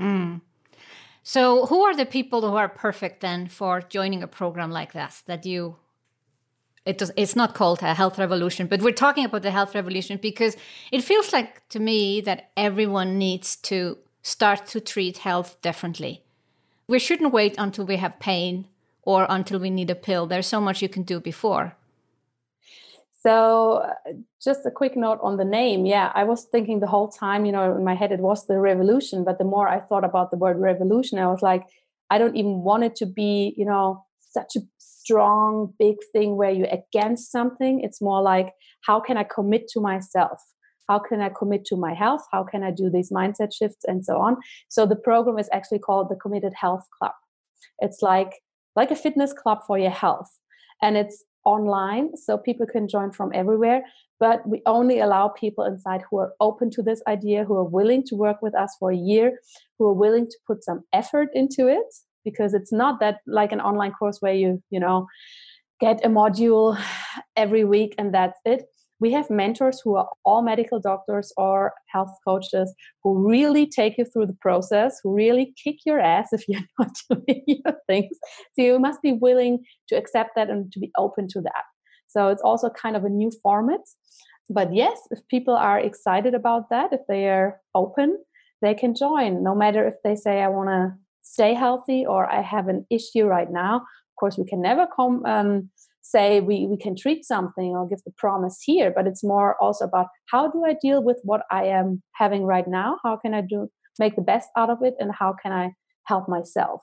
Mm. 0.00 0.40
So 1.28 1.66
who 1.66 1.82
are 1.82 1.94
the 1.94 2.06
people 2.06 2.40
who 2.40 2.56
are 2.56 2.70
perfect 2.70 3.20
then 3.20 3.48
for 3.48 3.82
joining 3.82 4.22
a 4.22 4.26
program 4.26 4.70
like 4.70 4.94
this 4.94 5.20
that 5.26 5.44
you 5.44 5.76
it 6.86 6.96
does, 6.96 7.12
it's 7.16 7.36
not 7.36 7.54
called 7.54 7.82
a 7.82 7.92
health 7.92 8.18
revolution, 8.18 8.66
but 8.66 8.80
we're 8.80 9.02
talking 9.04 9.26
about 9.26 9.42
the 9.42 9.50
health 9.50 9.74
revolution 9.74 10.18
because 10.22 10.56
it 10.90 11.02
feels 11.02 11.30
like 11.34 11.68
to 11.68 11.80
me 11.80 12.22
that 12.22 12.48
everyone 12.56 13.18
needs 13.18 13.56
to 13.56 13.98
start 14.22 14.64
to 14.68 14.80
treat 14.80 15.18
health 15.18 15.60
differently. 15.60 16.24
We 16.86 16.98
shouldn't 16.98 17.34
wait 17.34 17.56
until 17.58 17.84
we 17.84 17.96
have 17.96 18.18
pain 18.20 18.66
or 19.02 19.26
until 19.28 19.58
we 19.58 19.68
need 19.68 19.90
a 19.90 19.94
pill. 19.94 20.26
There's 20.26 20.46
so 20.46 20.62
much 20.62 20.80
you 20.80 20.88
can 20.88 21.02
do 21.02 21.20
before. 21.20 21.76
So, 23.28 23.82
uh, 23.84 24.12
just 24.42 24.64
a 24.64 24.70
quick 24.70 24.96
note 24.96 25.18
on 25.22 25.36
the 25.36 25.44
name. 25.44 25.84
Yeah, 25.84 26.10
I 26.14 26.24
was 26.24 26.46
thinking 26.50 26.80
the 26.80 26.86
whole 26.86 27.08
time, 27.08 27.44
you 27.44 27.52
know, 27.52 27.76
in 27.76 27.84
my 27.84 27.94
head 27.94 28.10
it 28.10 28.20
was 28.20 28.46
the 28.46 28.58
revolution. 28.58 29.22
But 29.22 29.36
the 29.36 29.44
more 29.44 29.68
I 29.68 29.80
thought 29.80 30.02
about 30.02 30.30
the 30.30 30.38
word 30.38 30.58
revolution, 30.58 31.18
I 31.18 31.26
was 31.26 31.42
like, 31.42 31.64
I 32.08 32.16
don't 32.16 32.36
even 32.36 32.62
want 32.62 32.84
it 32.84 32.96
to 32.96 33.06
be, 33.06 33.52
you 33.58 33.66
know, 33.66 34.02
such 34.30 34.56
a 34.56 34.60
strong 34.78 35.74
big 35.78 35.96
thing 36.10 36.38
where 36.38 36.50
you're 36.50 36.74
against 36.80 37.30
something. 37.30 37.80
It's 37.82 38.00
more 38.00 38.22
like 38.22 38.54
how 38.86 38.98
can 38.98 39.18
i 39.18 39.24
commit 39.24 39.68
to 39.74 39.80
myself? 39.80 40.40
How 40.88 40.98
can 40.98 41.20
i 41.20 41.28
commit 41.28 41.66
to 41.66 41.76
my 41.76 41.92
health? 41.92 42.24
How 42.32 42.44
can 42.44 42.62
i 42.62 42.70
do 42.70 42.88
these 42.88 43.10
mindset 43.10 43.52
shifts 43.52 43.84
and 43.86 44.02
so 44.06 44.16
on? 44.16 44.36
So 44.68 44.86
the 44.86 44.96
program 44.96 45.38
is 45.38 45.50
actually 45.52 45.80
called 45.80 46.08
the 46.08 46.16
committed 46.16 46.54
health 46.54 46.86
club. 46.98 47.12
It's 47.80 48.00
like 48.00 48.32
like 48.74 48.90
a 48.90 48.96
fitness 48.96 49.34
club 49.34 49.58
for 49.66 49.78
your 49.78 49.90
health. 49.90 50.30
And 50.80 50.96
it's 50.96 51.24
online 51.44 52.16
so 52.16 52.36
people 52.36 52.66
can 52.66 52.88
join 52.88 53.10
from 53.10 53.30
everywhere 53.34 53.82
but 54.20 54.46
we 54.46 54.60
only 54.66 54.98
allow 54.98 55.28
people 55.28 55.64
inside 55.64 56.02
who 56.10 56.18
are 56.18 56.32
open 56.40 56.70
to 56.70 56.82
this 56.82 57.00
idea 57.06 57.44
who 57.44 57.56
are 57.56 57.64
willing 57.64 58.02
to 58.04 58.16
work 58.16 58.42
with 58.42 58.54
us 58.54 58.74
for 58.78 58.90
a 58.90 58.96
year 58.96 59.38
who 59.78 59.86
are 59.86 59.94
willing 59.94 60.26
to 60.26 60.36
put 60.46 60.64
some 60.64 60.82
effort 60.92 61.28
into 61.34 61.68
it 61.68 61.86
because 62.24 62.54
it's 62.54 62.72
not 62.72 63.00
that 63.00 63.18
like 63.26 63.52
an 63.52 63.60
online 63.60 63.92
course 63.92 64.18
where 64.20 64.34
you 64.34 64.62
you 64.70 64.80
know 64.80 65.06
get 65.80 66.04
a 66.04 66.08
module 66.08 66.78
every 67.36 67.64
week 67.64 67.94
and 67.98 68.14
that's 68.14 68.38
it 68.44 68.64
we 69.00 69.12
have 69.12 69.30
mentors 69.30 69.80
who 69.80 69.96
are 69.96 70.08
all 70.24 70.42
medical 70.42 70.80
doctors 70.80 71.32
or 71.36 71.72
health 71.86 72.14
coaches 72.26 72.74
who 73.02 73.28
really 73.28 73.66
take 73.66 73.96
you 73.96 74.04
through 74.04 74.26
the 74.26 74.36
process, 74.40 74.98
who 75.02 75.14
really 75.14 75.54
kick 75.62 75.76
your 75.86 76.00
ass 76.00 76.32
if 76.32 76.44
you're 76.48 76.60
not 76.78 76.90
doing 77.10 77.42
your 77.46 77.74
things. 77.86 78.16
So 78.54 78.62
you 78.62 78.78
must 78.78 79.02
be 79.02 79.12
willing 79.12 79.64
to 79.88 79.96
accept 79.96 80.30
that 80.36 80.50
and 80.50 80.72
to 80.72 80.80
be 80.80 80.90
open 80.98 81.28
to 81.28 81.40
that. 81.42 81.64
So 82.08 82.28
it's 82.28 82.42
also 82.42 82.70
kind 82.70 82.96
of 82.96 83.04
a 83.04 83.10
new 83.10 83.30
format. 83.42 83.80
But 84.50 84.74
yes, 84.74 84.98
if 85.10 85.20
people 85.28 85.54
are 85.54 85.78
excited 85.78 86.34
about 86.34 86.70
that, 86.70 86.92
if 86.92 87.00
they 87.06 87.28
are 87.28 87.60
open, 87.74 88.18
they 88.62 88.74
can 88.74 88.94
join, 88.94 89.42
no 89.42 89.54
matter 89.54 89.86
if 89.86 89.94
they 90.02 90.16
say, 90.16 90.40
I 90.40 90.48
want 90.48 90.70
to 90.70 90.94
stay 91.22 91.54
healthy 91.54 92.06
or 92.06 92.30
I 92.30 92.40
have 92.40 92.68
an 92.68 92.86
issue 92.90 93.26
right 93.26 93.50
now. 93.50 93.76
Of 93.76 94.16
course, 94.18 94.38
we 94.38 94.46
can 94.46 94.62
never 94.62 94.86
come 94.86 95.24
um, 95.26 95.70
say 96.10 96.40
we, 96.40 96.66
we 96.66 96.76
can 96.76 96.96
treat 96.96 97.24
something 97.24 97.70
or 97.76 97.88
give 97.88 98.02
the 98.04 98.12
promise 98.16 98.60
here, 98.62 98.92
but 98.94 99.06
it's 99.06 99.24
more 99.24 99.56
also 99.60 99.84
about 99.84 100.06
how 100.26 100.50
do 100.50 100.64
I 100.64 100.74
deal 100.80 101.02
with 101.02 101.20
what 101.24 101.42
I 101.50 101.64
am 101.64 102.02
having 102.14 102.44
right 102.44 102.66
now? 102.66 102.98
How 103.04 103.16
can 103.16 103.34
I 103.34 103.42
do 103.42 103.68
make 103.98 104.16
the 104.16 104.22
best 104.22 104.48
out 104.56 104.70
of 104.70 104.78
it 104.82 104.94
and 104.98 105.10
how 105.12 105.34
can 105.42 105.52
I 105.52 105.72
help 106.04 106.28
myself? 106.28 106.82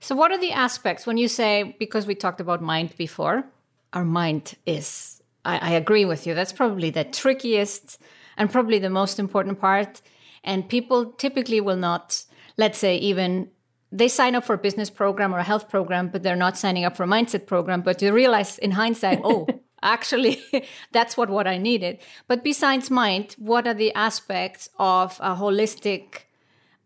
So, 0.00 0.14
what 0.14 0.30
are 0.30 0.38
the 0.38 0.52
aspects 0.52 1.06
when 1.06 1.16
you 1.16 1.28
say, 1.28 1.76
because 1.78 2.06
we 2.06 2.14
talked 2.14 2.40
about 2.40 2.62
mind 2.62 2.96
before, 2.96 3.44
our 3.92 4.04
mind 4.04 4.54
is, 4.64 5.22
I, 5.44 5.58
I 5.58 5.70
agree 5.70 6.04
with 6.04 6.26
you, 6.26 6.34
that's 6.34 6.52
probably 6.52 6.90
the 6.90 7.04
trickiest 7.04 8.00
and 8.36 8.50
probably 8.50 8.78
the 8.78 8.90
most 8.90 9.18
important 9.18 9.60
part. 9.60 10.00
And 10.44 10.68
people 10.68 11.12
typically 11.12 11.60
will 11.60 11.76
not 11.76 12.24
let's 12.58 12.78
say 12.78 12.96
even 12.96 13.48
they 13.90 14.08
sign 14.08 14.34
up 14.34 14.44
for 14.44 14.54
a 14.54 14.58
business 14.58 14.90
program 14.90 15.34
or 15.34 15.38
a 15.38 15.44
health 15.44 15.68
program, 15.68 16.08
but 16.08 16.22
they're 16.22 16.36
not 16.36 16.58
signing 16.58 16.84
up 16.84 16.96
for 16.96 17.04
a 17.04 17.06
mindset 17.06 17.46
program. 17.46 17.80
But 17.82 18.02
you 18.02 18.12
realize 18.12 18.58
in 18.58 18.72
hindsight, 18.72 19.20
oh, 19.24 19.46
actually, 19.82 20.42
that's 20.92 21.16
what, 21.16 21.30
what 21.30 21.46
I 21.46 21.58
needed. 21.58 21.98
But 22.26 22.44
besides 22.44 22.90
mind, 22.90 23.34
what 23.38 23.66
are 23.66 23.74
the 23.74 23.94
aspects 23.94 24.68
of 24.78 25.18
a 25.20 25.34
holistic, 25.34 26.24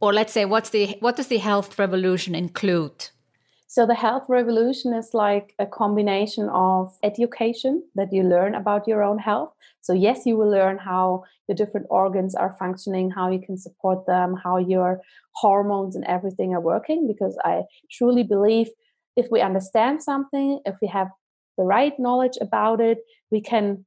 or 0.01 0.13
let's 0.13 0.33
say, 0.33 0.45
what's 0.45 0.71
the 0.71 0.97
what 1.01 1.17
does 1.17 1.29
the 1.29 1.39
health 1.39 1.79
revolution 1.79 2.35
include? 2.35 3.09
So 3.73 3.87
the 3.87 3.95
health 3.95 4.25
revolution 4.29 4.93
is 4.93 5.15
like 5.15 5.55
a 5.59 5.65
combination 5.65 6.51
of 6.51 6.95
education 7.03 7.83
that 7.95 8.13
you 8.13 8.23
learn 8.23 8.55
about 8.55 8.87
your 8.87 9.03
own 9.03 9.17
health. 9.17 9.55
So 9.81 9.95
yes, 9.95 10.27
you 10.27 10.37
will 10.37 10.51
learn 10.51 10.77
how 10.77 11.25
your 11.49 11.57
different 11.57 11.87
organs 11.89 12.35
are 12.35 12.55
functioning, 12.59 13.11
how 13.11 13.31
you 13.31 13.41
can 13.41 13.57
support 13.57 14.05
them, 14.05 14.37
how 14.45 14.59
your 14.59 15.01
hormones 15.37 15.97
and 15.97 16.05
everything 16.05 16.53
are 16.53 16.61
working 16.61 17.07
because 17.07 17.35
I 17.47 17.63
truly 17.91 18.25
believe 18.25 18.69
if 19.17 19.29
we 19.31 19.41
understand 19.41 20.03
something, 20.03 20.61
if 20.67 20.77
we 20.83 20.89
have 20.89 21.09
the 21.57 21.65
right 21.65 21.99
knowledge 21.99 22.37
about 22.43 22.79
it, 22.79 22.99
we 23.31 23.41
can 23.41 23.87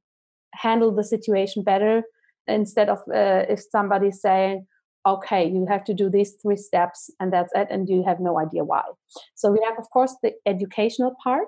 handle 0.56 0.95
the 0.95 1.04
situation 1.04 1.62
better 1.62 2.02
instead 2.48 2.89
of 2.89 2.98
uh, 3.13 3.45
if 3.54 3.62
somebody's 3.69 4.19
saying 4.19 4.65
okay, 5.06 5.48
you 5.48 5.65
have 5.70 5.84
to 5.86 5.94
do 5.94 6.10
these 6.10 6.34
three 6.41 6.58
steps 6.58 7.10
and 7.20 7.32
that's 7.32 7.54
it, 7.56 7.68
and 7.70 7.88
you 7.89 8.04
have 8.04 8.20
no 8.20 8.39
idea 8.39 8.63
why. 8.63 8.84
So 9.36 9.52
we 9.52 9.60
have, 9.68 9.78
of 9.78 9.89
course, 9.91 10.15
the 10.22 10.34
educational 10.46 11.15
part. 11.24 11.48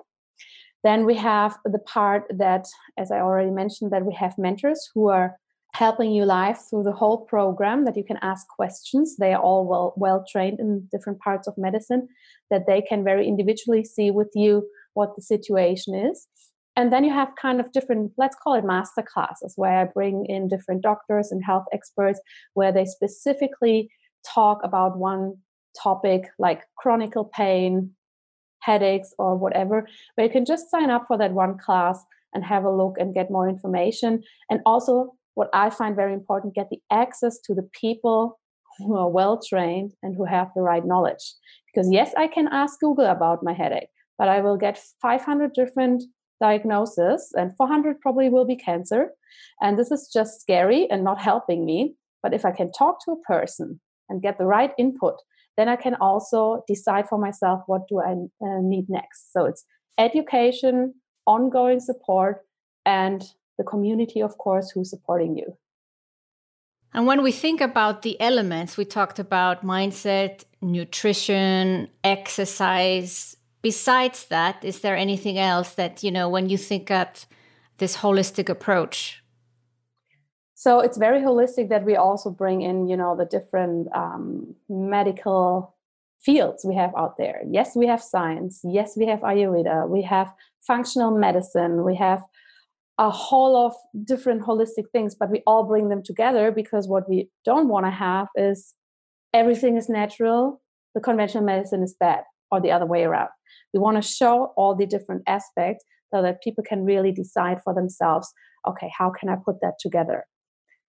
Then 0.84 1.04
we 1.04 1.16
have 1.16 1.56
the 1.64 1.80
part 1.80 2.24
that, 2.30 2.66
as 2.96 3.10
I 3.10 3.20
already 3.20 3.50
mentioned, 3.50 3.90
that 3.92 4.06
we 4.06 4.14
have 4.14 4.38
mentors 4.38 4.88
who 4.94 5.08
are 5.08 5.36
helping 5.74 6.12
you 6.12 6.24
live 6.24 6.58
through 6.68 6.82
the 6.82 6.92
whole 6.92 7.24
program 7.26 7.84
that 7.84 7.96
you 7.96 8.02
can 8.02 8.18
ask 8.22 8.46
questions 8.48 9.16
they 9.16 9.34
are 9.34 9.42
all 9.42 9.66
well 9.66 9.92
well 9.96 10.24
trained 10.28 10.58
in 10.58 10.88
different 10.90 11.18
parts 11.20 11.46
of 11.46 11.54
medicine 11.58 12.08
that 12.50 12.66
they 12.66 12.80
can 12.80 13.04
very 13.04 13.28
individually 13.28 13.84
see 13.84 14.10
with 14.10 14.30
you 14.34 14.66
what 14.94 15.14
the 15.14 15.22
situation 15.22 15.94
is 15.94 16.26
and 16.78 16.92
then 16.92 17.04
you 17.04 17.12
have 17.12 17.28
kind 17.40 17.60
of 17.60 17.70
different 17.72 18.12
let's 18.16 18.36
call 18.42 18.54
it 18.54 18.64
master 18.64 19.02
classes 19.02 19.52
where 19.56 19.78
i 19.80 19.84
bring 19.84 20.24
in 20.26 20.48
different 20.48 20.82
doctors 20.82 21.30
and 21.32 21.44
health 21.44 21.66
experts 21.72 22.20
where 22.54 22.72
they 22.72 22.86
specifically 22.86 23.90
talk 24.24 24.60
about 24.64 24.96
one 24.96 25.34
topic 25.82 26.24
like 26.38 26.62
chronic 26.78 27.12
pain 27.32 27.90
headaches 28.60 29.14
or 29.18 29.36
whatever. 29.36 29.86
Where 30.14 30.26
you 30.26 30.32
can 30.32 30.44
just 30.44 30.70
sign 30.70 30.90
up 30.90 31.04
for 31.06 31.16
that 31.18 31.32
one 31.32 31.58
class 31.58 32.04
and 32.34 32.44
have 32.44 32.64
a 32.64 32.70
look 32.70 32.96
and 32.98 33.14
get 33.14 33.30
more 33.30 33.48
information. 33.48 34.22
And 34.50 34.60
also 34.66 35.14
what 35.34 35.48
i 35.52 35.70
find 35.70 35.94
very 35.94 36.12
important 36.12 36.54
get 36.54 36.68
the 36.68 36.80
access 36.90 37.38
to 37.46 37.54
the 37.54 37.68
people 37.80 38.40
who 38.78 38.96
are 38.96 39.08
well 39.08 39.40
trained 39.40 39.92
and 40.02 40.16
who 40.16 40.24
have 40.24 40.48
the 40.56 40.62
right 40.62 40.84
knowledge. 40.84 41.24
Because 41.68 41.88
yes 41.92 42.12
i 42.16 42.26
can 42.26 42.48
ask 42.48 42.80
google 42.80 43.06
about 43.06 43.44
my 43.48 43.52
headache 43.52 43.92
but 44.18 44.28
i 44.28 44.40
will 44.40 44.56
get 44.56 44.80
500 45.00 45.52
different 45.52 46.02
diagnosis, 46.40 47.32
and 47.36 47.56
400 47.56 48.00
probably 48.00 48.28
will 48.28 48.44
be 48.44 48.56
cancer. 48.56 49.10
And 49.60 49.78
this 49.78 49.90
is 49.90 50.10
just 50.12 50.40
scary 50.40 50.88
and 50.90 51.04
not 51.04 51.20
helping 51.20 51.64
me. 51.64 51.94
But 52.22 52.34
if 52.34 52.44
I 52.44 52.52
can 52.52 52.72
talk 52.72 53.04
to 53.04 53.12
a 53.12 53.20
person 53.22 53.80
and 54.08 54.22
get 54.22 54.38
the 54.38 54.46
right 54.46 54.72
input, 54.78 55.16
then 55.56 55.68
I 55.68 55.76
can 55.76 55.94
also 55.96 56.62
decide 56.66 57.08
for 57.08 57.18
myself 57.18 57.62
what 57.66 57.88
do 57.88 58.00
I 58.00 58.12
uh, 58.12 58.60
need 58.60 58.86
next. 58.88 59.32
So 59.32 59.44
it's 59.44 59.64
education, 59.98 60.94
ongoing 61.26 61.80
support, 61.80 62.46
and 62.86 63.22
the 63.58 63.64
community, 63.64 64.22
of 64.22 64.38
course, 64.38 64.70
who's 64.70 64.90
supporting 64.90 65.36
you. 65.36 65.56
And 66.94 67.06
when 67.06 67.22
we 67.22 67.32
think 67.32 67.60
about 67.60 68.02
the 68.02 68.18
elements, 68.20 68.76
we 68.76 68.84
talked 68.84 69.18
about 69.18 69.64
mindset, 69.64 70.44
nutrition, 70.62 71.88
exercise, 72.02 73.36
besides 73.62 74.26
that, 74.26 74.64
is 74.64 74.80
there 74.80 74.96
anything 74.96 75.38
else 75.38 75.74
that, 75.74 76.02
you 76.02 76.10
know, 76.10 76.28
when 76.28 76.48
you 76.48 76.58
think 76.58 76.90
at 76.90 77.26
this 77.78 77.98
holistic 77.98 78.48
approach? 78.48 79.22
So 80.54 80.80
it's 80.80 80.98
very 80.98 81.20
holistic 81.20 81.68
that 81.68 81.84
we 81.84 81.94
also 81.94 82.30
bring 82.30 82.62
in, 82.62 82.88
you 82.88 82.96
know, 82.96 83.16
the 83.16 83.24
different 83.24 83.88
um, 83.94 84.54
medical 84.68 85.76
fields 86.20 86.64
we 86.64 86.74
have 86.74 86.92
out 86.96 87.16
there. 87.16 87.42
Yes, 87.48 87.76
we 87.76 87.86
have 87.86 88.02
science. 88.02 88.60
Yes, 88.64 88.96
we 88.96 89.06
have 89.06 89.20
Ayurveda. 89.20 89.88
We 89.88 90.02
have 90.02 90.32
functional 90.66 91.16
medicine. 91.16 91.84
We 91.84 91.94
have 91.96 92.24
a 92.98 93.10
whole 93.10 93.56
of 93.66 93.74
different 94.04 94.42
holistic 94.42 94.90
things, 94.92 95.14
but 95.14 95.30
we 95.30 95.42
all 95.46 95.62
bring 95.62 95.88
them 95.88 96.02
together 96.02 96.50
because 96.50 96.88
what 96.88 97.08
we 97.08 97.30
don't 97.44 97.68
want 97.68 97.86
to 97.86 97.90
have 97.90 98.26
is 98.34 98.74
everything 99.32 99.76
is 99.76 99.88
natural, 99.88 100.60
the 100.94 101.00
conventional 101.00 101.44
medicine 101.44 101.82
is 101.84 101.94
bad, 101.94 102.24
or 102.50 102.60
the 102.60 102.70
other 102.70 102.86
way 102.86 103.04
around. 103.04 103.28
We 103.72 103.80
want 103.80 104.02
to 104.02 104.08
show 104.08 104.52
all 104.56 104.74
the 104.74 104.86
different 104.86 105.22
aspects 105.26 105.84
so 106.12 106.22
that 106.22 106.42
people 106.42 106.64
can 106.66 106.84
really 106.84 107.12
decide 107.12 107.58
for 107.62 107.74
themselves 107.74 108.32
okay, 108.66 108.90
how 108.96 109.10
can 109.10 109.28
I 109.28 109.36
put 109.42 109.60
that 109.62 109.74
together? 109.80 110.24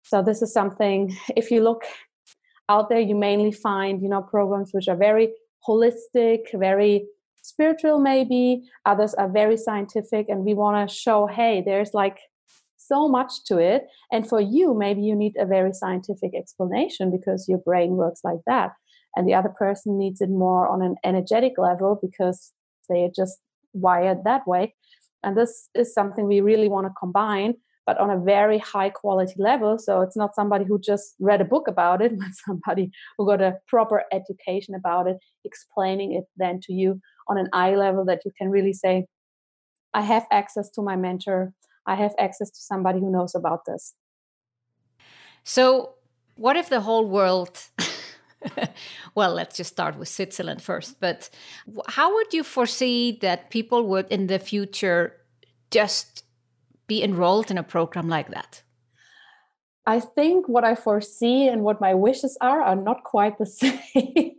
So, 0.05 0.23
this 0.23 0.43
is 0.43 0.53
something, 0.53 1.17
if 1.37 1.51
you 1.51 1.63
look 1.63 1.85
out 2.69 2.89
there, 2.89 3.01
you 3.01 3.15
mainly 3.15 3.53
find, 3.53 4.03
you 4.03 4.09
know, 4.09 4.23
programs 4.23 4.71
which 4.73 4.89
are 4.89 4.97
very 4.97 5.33
holistic, 5.69 6.41
very 6.55 7.07
spiritual, 7.43 8.01
maybe. 8.01 8.63
Others 8.87 9.15
are 9.15 9.31
very 9.31 9.57
scientific, 9.57 10.27
and 10.29 10.45
we 10.45 10.55
want 10.55 10.89
to 10.89 10.95
show, 10.95 11.27
hey, 11.27 11.63
there's 11.65 11.95
like 11.95 12.19
so 12.77 13.09
much 13.09 13.45
to 13.45 13.59
it. 13.59 13.87
And 14.11 14.29
for 14.29 14.41
you, 14.41 14.75
maybe 14.75 15.03
you 15.03 15.15
need 15.15 15.35
a 15.39 15.47
very 15.47 15.73
scientific 15.73 16.33
explanation 16.35 17.11
because 17.11 17.47
your 17.49 17.59
brain 17.59 17.93
works 17.93 18.21
like 18.25 18.41
that. 18.47 18.73
And 19.17 19.29
the 19.29 19.35
other 19.35 19.51
person 19.51 19.99
needs 19.99 20.21
it 20.21 20.31
more 20.31 20.69
on 20.69 20.83
an 20.83 20.97
energetic 21.05 21.55
level 21.59 21.99
because 22.01 22.53
they 22.89 23.05
are 23.05 23.11
just 23.15 23.39
wired 23.73 24.25
that 24.25 24.47
way. 24.47 24.75
And 25.23 25.37
this 25.37 25.69
is 25.75 25.95
something 25.95 26.27
we 26.27 26.41
really 26.41 26.69
want 26.69 26.87
to 26.87 26.93
combine, 26.99 27.55
but 27.87 27.99
on 27.99 28.11
a 28.11 28.19
very 28.19 28.59
high 28.59 28.91
quality 28.91 29.35
level. 29.39 29.79
So 29.79 30.01
it's 30.01 30.17
not 30.17 30.35
somebody 30.35 30.65
who 30.65 30.81
just 30.81 31.15
read 31.21 31.41
a 31.41 31.45
book 31.45 31.69
about 31.69 32.03
it, 32.03 32.13
but 32.19 32.29
somebody 32.47 32.91
who 33.17 33.27
got 33.27 33.41
a 33.41 33.59
proper 33.69 34.05
education 34.13 34.75
about 34.75 35.07
it, 35.07 35.17
explaining 35.45 36.13
it 36.15 36.25
then 36.37 36.61
to 36.65 36.73
you 36.73 37.01
on 37.29 37.39
an 37.39 37.49
eye 37.53 37.75
level 37.77 38.05
that 38.07 38.21
you 38.25 38.33
can 38.37 38.51
really 38.51 38.73
say, 38.73 39.07
I 39.95 40.03
have 40.03 40.27
access 40.33 40.71
to 40.71 40.83
my 40.83 40.97
mentor. 40.97 41.53
I 41.87 41.97
have 41.97 42.15
access 42.19 42.51
to 42.51 42.61
somebody 42.61 43.01
who 43.01 43.11
knows 43.11 43.35
about 43.35 43.61
this. 43.67 43.95
So, 45.45 45.95
what 46.37 46.57
if 46.57 46.69
the 46.69 46.81
whole 46.81 47.07
world 47.07 47.61
well, 49.15 49.35
let's 49.35 49.57
just 49.57 49.73
start 49.73 49.99
with 49.99 50.09
Switzerland 50.09 50.63
first. 50.63 51.01
But 51.01 51.31
how 51.89 52.15
would 52.15 52.33
you 52.33 52.43
foresee 52.43 53.19
that 53.23 53.51
people 53.51 53.87
would 53.87 54.09
in 54.09 54.27
the 54.27 54.39
future 54.39 55.17
just 55.71 56.25
be 56.87 57.03
enrolled 57.03 57.51
in 57.51 57.59
a 57.59 57.63
program 57.63 58.09
like 58.09 58.31
that? 58.31 58.63
I 59.87 60.01
think 60.01 60.49
what 60.49 60.65
I 60.65 60.75
foresee 60.75 61.49
and 61.49 61.63
what 61.63 61.81
my 61.81 61.95
wishes 61.95 62.37
are 62.41 62.61
are 62.61 62.77
not 62.77 63.03
quite 63.05 63.39
the 63.39 63.47
same. 63.61 64.37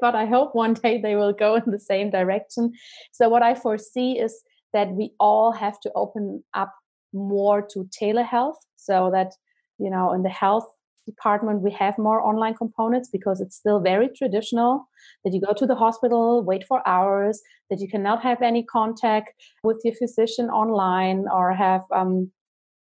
but 0.00 0.14
I 0.14 0.26
hope 0.26 0.54
one 0.54 0.74
day 0.74 1.00
they 1.00 1.16
will 1.16 1.32
go 1.32 1.56
in 1.56 1.70
the 1.70 1.78
same 1.78 2.10
direction. 2.10 2.72
So, 3.12 3.28
what 3.28 3.42
I 3.42 3.54
foresee 3.54 4.18
is 4.18 4.42
that 4.72 4.92
we 4.92 5.12
all 5.18 5.52
have 5.52 5.80
to 5.80 5.92
open 5.94 6.44
up 6.54 6.72
more 7.12 7.62
to 7.62 7.88
telehealth 8.00 8.56
so 8.76 9.10
that, 9.12 9.32
you 9.78 9.90
know, 9.90 10.12
in 10.12 10.22
the 10.22 10.28
health 10.28 10.66
department 11.06 11.62
we 11.62 11.70
have 11.70 11.98
more 11.98 12.20
online 12.20 12.54
components 12.54 13.08
because 13.12 13.40
it's 13.40 13.56
still 13.56 13.80
very 13.80 14.08
traditional 14.08 14.88
that 15.24 15.32
you 15.32 15.40
go 15.40 15.52
to 15.52 15.66
the 15.66 15.74
hospital 15.74 16.44
wait 16.44 16.64
for 16.66 16.86
hours 16.86 17.40
that 17.70 17.80
you 17.80 17.88
cannot 17.88 18.22
have 18.22 18.42
any 18.42 18.62
contact 18.62 19.32
with 19.64 19.80
your 19.84 19.94
physician 19.94 20.48
online 20.48 21.24
or 21.32 21.52
have 21.52 21.82
um, 21.94 22.30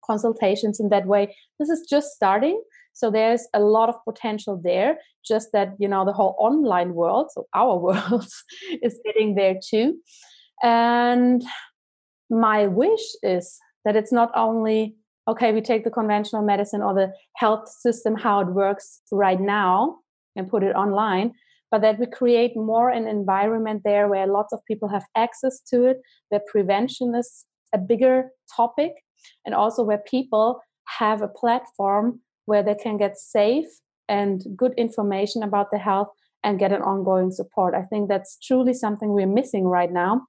consultations 0.05 0.79
in 0.79 0.89
that 0.89 1.05
way. 1.05 1.35
This 1.59 1.69
is 1.69 1.85
just 1.89 2.13
starting 2.15 2.61
so 2.97 3.11
there's 3.11 3.47
a 3.53 3.59
lot 3.59 3.89
of 3.89 4.03
potential 4.05 4.59
there 4.63 4.97
just 5.23 5.49
that 5.53 5.75
you 5.77 5.87
know 5.87 6.03
the 6.03 6.13
whole 6.13 6.35
online 6.39 6.95
world 6.95 7.27
so 7.31 7.45
our 7.53 7.77
world 7.87 8.27
is 8.81 8.99
getting 9.05 9.35
there 9.35 9.55
too. 9.63 9.97
And 10.63 11.43
my 12.31 12.65
wish 12.65 13.05
is 13.21 13.59
that 13.85 13.95
it's 13.95 14.11
not 14.11 14.31
only 14.35 14.95
okay, 15.27 15.51
we 15.51 15.61
take 15.61 15.83
the 15.83 15.91
conventional 15.91 16.41
medicine 16.41 16.81
or 16.81 16.93
the 16.93 17.11
health 17.35 17.67
system, 17.67 18.15
how 18.15 18.39
it 18.39 18.47
works 18.47 19.01
right 19.11 19.39
now, 19.39 19.97
and 20.35 20.49
put 20.49 20.63
it 20.63 20.75
online, 20.75 21.33
but 21.71 21.81
that 21.81 21.99
we 21.99 22.05
create 22.05 22.55
more 22.55 22.89
an 22.89 23.07
environment 23.07 23.81
there 23.83 24.07
where 24.07 24.27
lots 24.27 24.53
of 24.53 24.59
people 24.65 24.87
have 24.87 25.05
access 25.15 25.59
to 25.69 25.85
it, 25.85 25.97
where 26.29 26.41
prevention 26.49 27.13
is 27.15 27.45
a 27.73 27.77
bigger 27.77 28.29
topic, 28.55 28.93
and 29.45 29.53
also 29.53 29.83
where 29.83 29.97
people 29.97 30.61
have 30.99 31.21
a 31.21 31.27
platform 31.27 32.21
where 32.45 32.63
they 32.63 32.75
can 32.75 32.97
get 32.97 33.17
safe 33.17 33.67
and 34.07 34.43
good 34.55 34.73
information 34.77 35.43
about 35.43 35.69
their 35.71 35.81
health 35.81 36.07
and 36.43 36.59
get 36.59 36.71
an 36.71 36.81
ongoing 36.81 37.31
support. 37.31 37.73
I 37.73 37.81
think 37.81 38.07
that's 38.07 38.37
truly 38.41 38.73
something 38.73 39.09
we're 39.09 39.27
missing 39.27 39.65
right 39.65 39.91
now 39.91 40.21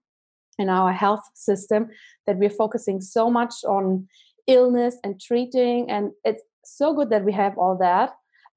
in 0.58 0.68
our 0.68 0.92
health 0.92 1.22
system 1.34 1.88
that 2.26 2.38
we're 2.38 2.50
focusing 2.50 3.00
so 3.00 3.30
much 3.30 3.54
on 3.64 4.08
illness 4.48 4.96
and 5.04 5.20
treating 5.20 5.90
and 5.90 6.10
it's 6.24 6.42
so 6.64 6.94
good 6.94 7.10
that 7.10 7.24
we 7.24 7.32
have 7.32 7.56
all 7.56 7.76
that 7.78 8.10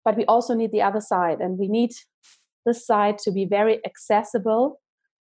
but 0.04 0.18
we 0.18 0.26
also 0.26 0.54
need 0.56 0.72
the 0.72 0.82
other 0.82 1.02
side 1.02 1.40
and 1.40 1.60
we 1.60 1.68
need 1.68 1.92
this 2.66 2.86
side 2.86 3.18
to 3.18 3.32
be 3.32 3.46
very 3.46 3.80
accessible 3.86 4.80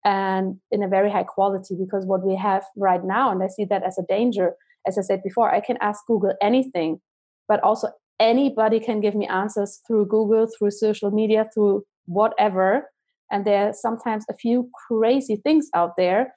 and 0.04 0.58
in 0.72 0.84
a 0.84 0.88
very 0.88 1.12
high 1.12 1.24
quality 1.24 1.76
because 1.80 2.06
what 2.06 2.26
we 2.26 2.36
have 2.36 2.64
right 2.76 3.04
now 3.04 3.32
and 3.32 3.44
i 3.44 3.48
see 3.48 3.66
that 3.66 3.84
as 3.84 3.98
a 3.98 4.04
danger 4.10 4.54
as 4.88 4.98
i 4.98 5.02
said 5.02 5.22
before 5.24 5.54
i 5.54 5.62
can 5.62 5.78
ask 5.82 6.06
google 6.08 6.34
anything 6.42 7.00
but 7.48 7.62
also 7.64 7.90
anybody 8.20 8.80
can 8.80 9.00
give 9.00 9.16
me 9.16 9.28
answers 9.28 9.82
through 9.88 10.06
google 10.06 10.48
through 10.58 10.72
social 10.72 11.12
media 11.12 11.46
through 11.54 11.84
whatever 12.06 12.90
And 13.30 13.46
there 13.46 13.70
are 13.70 13.74
sometimes 13.74 14.26
a 14.30 14.34
few 14.34 14.70
crazy 14.88 15.36
things 15.36 15.70
out 15.74 15.94
there 15.98 16.34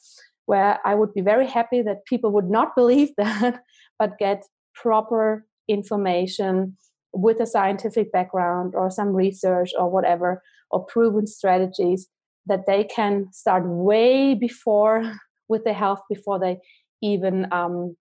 where 0.50 0.80
I 0.84 0.96
would 0.96 1.14
be 1.14 1.20
very 1.20 1.46
happy 1.46 1.80
that 1.82 2.04
people 2.06 2.32
would 2.32 2.50
not 2.50 2.74
believe 2.80 3.10
that, 3.16 3.62
but 4.00 4.18
get 4.18 4.42
proper 4.74 5.46
information 5.68 6.76
with 7.12 7.38
a 7.40 7.46
scientific 7.46 8.10
background 8.10 8.74
or 8.74 8.90
some 8.90 9.10
research 9.14 9.70
or 9.78 9.88
whatever, 9.88 10.42
or 10.72 10.84
proven 10.84 11.28
strategies 11.28 12.08
that 12.46 12.66
they 12.66 12.82
can 12.82 13.28
start 13.32 13.62
way 13.64 14.34
before 14.34 15.12
with 15.48 15.62
their 15.62 15.80
health 15.84 16.00
before 16.08 16.40
they 16.40 16.58
even 17.00 17.46
um, 17.52 17.96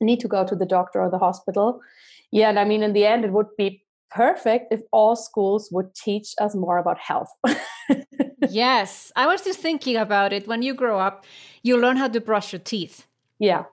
need 0.00 0.20
to 0.20 0.28
go 0.28 0.42
to 0.46 0.56
the 0.56 0.70
doctor 0.76 1.02
or 1.02 1.10
the 1.10 1.24
hospital. 1.26 1.80
Yeah, 2.32 2.48
and 2.48 2.58
I 2.58 2.64
mean, 2.64 2.82
in 2.82 2.94
the 2.94 3.04
end, 3.04 3.26
it 3.26 3.32
would 3.32 3.54
be 3.58 3.84
perfect 4.10 4.72
if 4.72 4.80
all 4.92 5.16
schools 5.16 5.68
would 5.72 5.94
teach 5.94 6.34
us 6.40 6.54
more 6.54 6.78
about 6.78 6.98
health. 6.98 7.28
yes, 8.48 9.12
I 9.16 9.26
was 9.26 9.42
just 9.42 9.60
thinking 9.60 9.96
about 9.96 10.32
it. 10.32 10.46
When 10.46 10.62
you 10.62 10.74
grow 10.74 10.98
up, 10.98 11.24
you 11.62 11.76
learn 11.78 11.96
how 11.96 12.08
to 12.08 12.20
brush 12.20 12.52
your 12.52 12.60
teeth. 12.60 13.06
Yeah, 13.38 13.64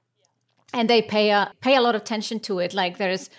and 0.74 0.90
they 0.90 1.02
pay 1.02 1.32
a 1.32 1.52
pay 1.62 1.76
a 1.76 1.82
lot 1.82 1.96
of 1.96 2.02
attention 2.02 2.40
to 2.42 2.60
it. 2.60 2.74
Like 2.74 2.98
there's 2.98 3.30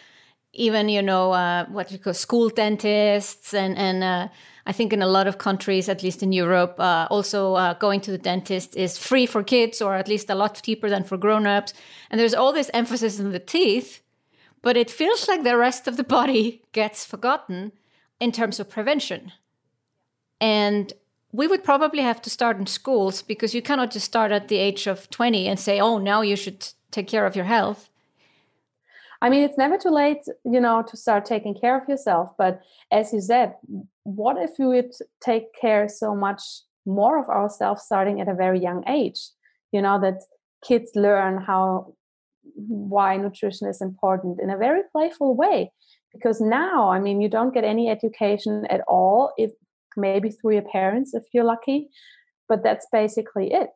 even 0.52 0.88
you 0.88 1.02
know 1.02 1.32
uh, 1.32 1.66
what 1.66 1.90
you 1.92 1.98
call 1.98 2.14
school 2.14 2.48
dentists 2.48 3.54
and 3.54 3.76
and 3.76 4.02
uh, 4.02 4.28
I 4.68 4.72
think 4.72 4.92
in 4.92 5.00
a 5.00 5.06
lot 5.06 5.26
of 5.26 5.38
countries, 5.38 5.88
at 5.88 6.02
least 6.02 6.22
in 6.22 6.30
Europe, 6.30 6.78
uh, 6.78 7.08
also 7.10 7.54
uh, 7.54 7.72
going 7.72 8.02
to 8.02 8.10
the 8.10 8.18
dentist 8.18 8.76
is 8.76 8.98
free 8.98 9.24
for 9.24 9.42
kids 9.42 9.80
or 9.80 9.94
at 9.94 10.08
least 10.08 10.28
a 10.28 10.34
lot 10.34 10.60
cheaper 10.62 10.90
than 10.90 11.04
for 11.04 11.16
grown-ups. 11.16 11.72
And 12.10 12.20
there's 12.20 12.34
all 12.34 12.52
this 12.52 12.70
emphasis 12.74 13.18
on 13.18 13.32
the 13.32 13.38
teeth, 13.38 14.02
but 14.68 14.76
it 14.76 14.90
feels 14.90 15.26
like 15.28 15.44
the 15.44 15.56
rest 15.56 15.88
of 15.88 15.96
the 15.96 16.04
body 16.04 16.60
gets 16.72 17.02
forgotten 17.02 17.72
in 18.20 18.30
terms 18.30 18.60
of 18.60 18.68
prevention. 18.68 19.32
And 20.42 20.92
we 21.32 21.46
would 21.46 21.64
probably 21.64 22.02
have 22.02 22.20
to 22.20 22.28
start 22.28 22.58
in 22.58 22.66
schools 22.66 23.22
because 23.22 23.54
you 23.54 23.62
cannot 23.62 23.90
just 23.92 24.04
start 24.04 24.30
at 24.30 24.48
the 24.48 24.58
age 24.58 24.86
of 24.86 25.08
20 25.08 25.48
and 25.48 25.58
say, 25.58 25.80
oh, 25.80 25.96
now 25.96 26.20
you 26.20 26.36
should 26.36 26.68
take 26.90 27.08
care 27.08 27.24
of 27.24 27.34
your 27.34 27.46
health. 27.46 27.88
I 29.22 29.30
mean, 29.30 29.42
it's 29.42 29.56
never 29.56 29.78
too 29.78 29.88
late, 29.88 30.24
you 30.44 30.60
know, 30.60 30.82
to 30.82 30.96
start 30.98 31.24
taking 31.24 31.54
care 31.54 31.80
of 31.80 31.88
yourself. 31.88 32.36
But 32.36 32.60
as 32.92 33.10
you 33.10 33.22
said, 33.22 33.54
what 34.02 34.36
if 34.36 34.50
we 34.58 34.66
would 34.66 34.92
take 35.22 35.54
care 35.58 35.88
so 35.88 36.14
much 36.14 36.42
more 36.84 37.18
of 37.18 37.30
ourselves 37.30 37.84
starting 37.84 38.20
at 38.20 38.28
a 38.28 38.34
very 38.34 38.60
young 38.60 38.86
age? 38.86 39.30
You 39.72 39.80
know, 39.80 39.98
that 40.02 40.24
kids 40.62 40.90
learn 40.94 41.40
how 41.40 41.94
why 42.54 43.16
nutrition 43.16 43.68
is 43.68 43.80
important 43.80 44.40
in 44.40 44.50
a 44.50 44.56
very 44.56 44.82
playful 44.92 45.36
way. 45.36 45.72
Because 46.12 46.40
now, 46.40 46.90
I 46.90 46.98
mean, 46.98 47.20
you 47.20 47.28
don't 47.28 47.54
get 47.54 47.64
any 47.64 47.90
education 47.90 48.66
at 48.70 48.80
all, 48.88 49.32
if 49.36 49.50
maybe 49.96 50.30
through 50.30 50.54
your 50.54 50.62
parents, 50.62 51.14
if 51.14 51.24
you're 51.32 51.44
lucky. 51.44 51.88
But 52.48 52.62
that's 52.62 52.86
basically 52.90 53.52
it, 53.52 53.70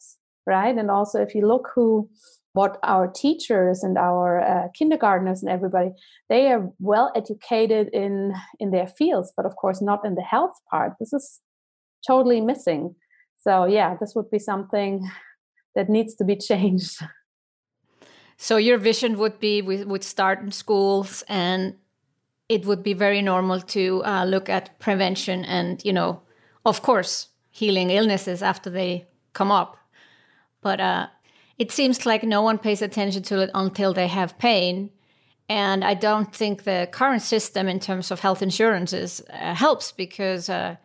right? 0.47 0.77
And 0.77 0.91
also, 0.91 1.21
if 1.21 1.35
you 1.35 1.47
look 1.47 1.69
who 1.75 2.09
what 2.55 2.79
our 2.83 3.09
teachers 3.09 3.83
and 3.83 3.97
our 3.97 4.41
uh, 4.41 4.69
kindergartners 4.75 5.43
and 5.43 5.51
everybody 5.51 5.91
they 6.29 6.53
are 6.53 6.71
well 6.79 7.11
educated 7.17 7.89
in 7.93 8.33
in 8.61 8.71
their 8.71 8.87
fields 8.87 9.33
but 9.37 9.47
of 9.47 9.57
course 9.57 9.81
not 9.81 10.05
in 10.05 10.15
the 10.15 10.23
health 10.23 10.53
part 10.71 10.93
this 11.01 11.13
is 11.13 11.41
totally 12.07 12.41
missing 12.41 12.95
so 13.41 13.65
yeah 13.65 13.97
this 14.01 14.13
would 14.15 14.31
be 14.31 14.39
something 14.39 15.09
that 15.75 15.89
needs 15.89 16.15
to 16.15 16.25
be 16.25 16.37
changed 16.51 17.03
so 18.43 18.57
your 18.57 18.79
vision 18.79 19.13
would 19.19 19.37
be 19.39 19.63
we 19.63 19.77
would 19.85 20.05
start 20.05 20.41
in 20.41 20.51
schools 20.53 21.25
and 21.29 21.75
it 22.49 22.67
would 22.67 22.83
be 22.83 22.95
very 22.95 23.23
normal 23.23 23.61
to 23.61 24.03
uh, 24.05 24.25
look 24.25 24.49
at 24.49 24.79
prevention 24.79 25.45
and 25.45 25.85
you 25.85 25.93
know 25.93 26.21
of 26.65 26.83
course 26.83 27.29
healing 27.51 27.91
illnesses 27.91 28.43
after 28.43 28.71
they 28.71 29.07
come 29.33 29.53
up 29.53 29.77
but 30.63 30.81
uh, 30.81 31.07
it 31.59 31.71
seems 31.71 32.07
like 32.07 32.23
no 32.23 32.43
one 32.43 32.59
pays 32.59 32.83
attention 32.83 33.23
to 33.25 33.41
it 33.41 33.51
until 33.55 33.93
they 33.93 34.09
have 34.09 34.39
pain. 34.39 34.91
And 35.49 35.85
I 35.85 35.95
don't 35.95 36.35
think 36.35 36.65
the 36.65 36.89
current 36.91 37.23
system 37.23 37.69
in 37.69 37.79
terms 37.79 38.11
of 38.11 38.21
health 38.21 38.43
insurances 38.43 39.23
uh, 39.31 39.55
helps 39.55 39.93
because 39.93 40.49
uh, 40.49 40.77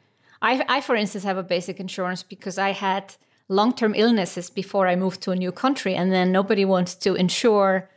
I, 0.41 0.65
I, 0.67 0.81
for 0.81 0.95
instance, 0.95 1.23
have 1.23 1.37
a 1.37 1.43
basic 1.43 1.79
insurance 1.79 2.21
because 2.21 2.57
I 2.57 2.71
had 2.71 3.15
long 3.49 3.73
term 3.73 3.93
illnesses 3.95 4.49
before 4.49 4.87
I 4.87 4.95
move 4.95 5.19
to 5.21 5.31
a 5.31 5.35
new 5.35 5.51
country. 5.51 5.95
And 5.95 6.11
then 6.11 6.31
nobody 6.31 6.65
wants 6.65 6.95
to 6.95 7.15
insure 7.15 7.89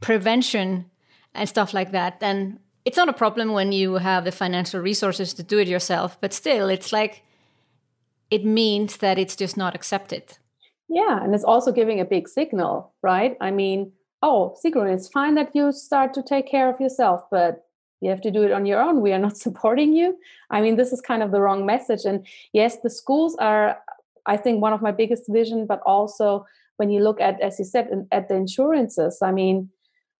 prevention 0.00 0.86
and 1.34 1.48
stuff 1.48 1.74
like 1.74 1.92
that. 1.92 2.20
then 2.20 2.60
it's 2.84 2.96
not 2.96 3.08
a 3.08 3.12
problem 3.12 3.52
when 3.52 3.70
you 3.70 3.96
have 3.96 4.24
the 4.24 4.32
financial 4.32 4.80
resources 4.80 5.34
to 5.34 5.42
do 5.42 5.58
it 5.58 5.68
yourself, 5.68 6.18
but 6.22 6.32
still, 6.32 6.70
it's 6.70 6.90
like 6.90 7.22
it 8.30 8.46
means 8.46 8.96
that 8.98 9.18
it's 9.18 9.36
just 9.36 9.58
not 9.58 9.74
accepted. 9.74 10.38
Yeah, 10.88 11.22
and 11.22 11.34
it's 11.34 11.44
also 11.44 11.70
giving 11.70 12.00
a 12.00 12.04
big 12.06 12.28
signal, 12.28 12.94
right? 13.02 13.36
I 13.42 13.50
mean, 13.50 13.92
oh, 14.22 14.56
Sigrun, 14.64 14.92
it's 14.94 15.08
fine 15.08 15.34
that 15.34 15.54
you 15.54 15.70
start 15.70 16.14
to 16.14 16.22
take 16.22 16.48
care 16.48 16.72
of 16.72 16.80
yourself, 16.80 17.22
but 17.30 17.66
you 18.00 18.08
have 18.08 18.22
to 18.22 18.30
do 18.30 18.42
it 18.42 18.52
on 18.52 18.64
your 18.64 18.80
own. 18.80 19.02
We 19.02 19.12
are 19.12 19.18
not 19.18 19.36
supporting 19.46 19.92
you. 19.92 20.18
I 20.50 20.60
mean, 20.60 20.76
this 20.76 20.92
is 20.92 21.00
kind 21.00 21.22
of 21.22 21.30
the 21.30 21.40
wrong 21.40 21.66
message. 21.66 22.04
And 22.04 22.26
yes, 22.52 22.78
the 22.82 22.90
schools 22.90 23.36
are, 23.36 23.78
I 24.28 24.36
think, 24.36 24.62
one 24.62 24.72
of 24.72 24.82
my 24.82 24.92
biggest 24.92 25.24
vision, 25.28 25.66
but 25.66 25.80
also 25.84 26.46
when 26.76 26.90
you 26.90 27.00
look 27.02 27.20
at, 27.20 27.40
as 27.40 27.58
you 27.58 27.64
said, 27.64 27.88
at 28.12 28.28
the 28.28 28.36
insurances, 28.36 29.18
I 29.22 29.32
mean, 29.32 29.70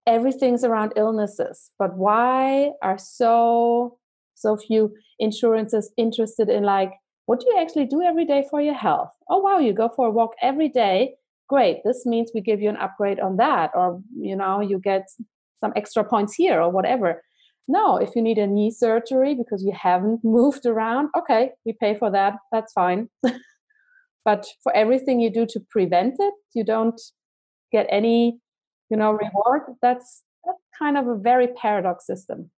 everything's 0.07 0.65
around 0.65 0.93
illnesses. 0.97 1.71
But 1.79 1.97
why 1.97 2.73
are 2.83 2.99
so 2.99 3.99
so 4.35 4.57
few 4.57 4.95
insurances 5.19 5.93
interested 5.97 6.49
in 6.49 6.63
like 6.63 6.93
what 7.29 7.41
do 7.41 7.47
you 7.51 7.59
actually 7.59 7.85
do 7.85 8.01
every 8.01 8.25
day 8.25 8.43
for 8.49 8.59
your 8.59 8.73
health? 8.73 9.11
Oh, 9.29 9.37
wow, 9.37 9.59
you 9.59 9.75
go 9.75 9.91
for 9.95 10.07
a 10.07 10.11
walk 10.11 10.33
every 10.41 10.71
day. 10.71 11.17
Great. 11.47 11.83
This 11.85 12.07
means 12.07 12.31
we 12.33 12.41
give 12.41 12.63
you 12.63 12.71
an 12.71 12.79
upgrade 12.79 13.21
on 13.21 13.37
that, 13.37 13.71
or, 13.75 14.01
you 14.19 14.35
know, 14.35 14.63
you 14.63 14.79
get 14.79 15.11
some 15.61 15.75
extra 15.77 16.03
points 16.05 16.35
here 16.35 16.59
or 16.59 16.71
whatever. 16.71 17.23
No, 17.69 17.99
if 17.99 18.17
you 18.17 18.23
need 18.23 18.39
a 18.39 18.47
knee 18.47 18.71
surgery 18.71 19.35
because 19.35 19.63
you 19.63 19.73
haven't 19.73 20.21
moved 20.25 20.65
around, 20.65 21.11
okay, 21.19 21.51
we 21.67 21.75
pay 21.75 21.99
for 21.99 22.11
that. 22.11 22.37
That's 22.51 22.73
fine. 22.73 23.11
but 24.29 24.45
for 24.63 24.77
everything 24.77 25.21
you 25.21 25.31
do 25.31 25.47
to 25.47 25.59
prevent 25.75 26.17
it, 26.19 26.35
you 26.53 26.63
don't 26.63 27.01
get 27.73 27.87
any, 27.89 28.39
you 28.91 28.97
know, 29.01 29.13
reward. 29.25 29.63
That's 29.81 30.23
that's 30.45 30.65
kind 30.79 30.99
of 30.99 31.05
a 31.09 31.17
very 31.31 31.49
paradox 31.63 32.07
system. 32.07 32.51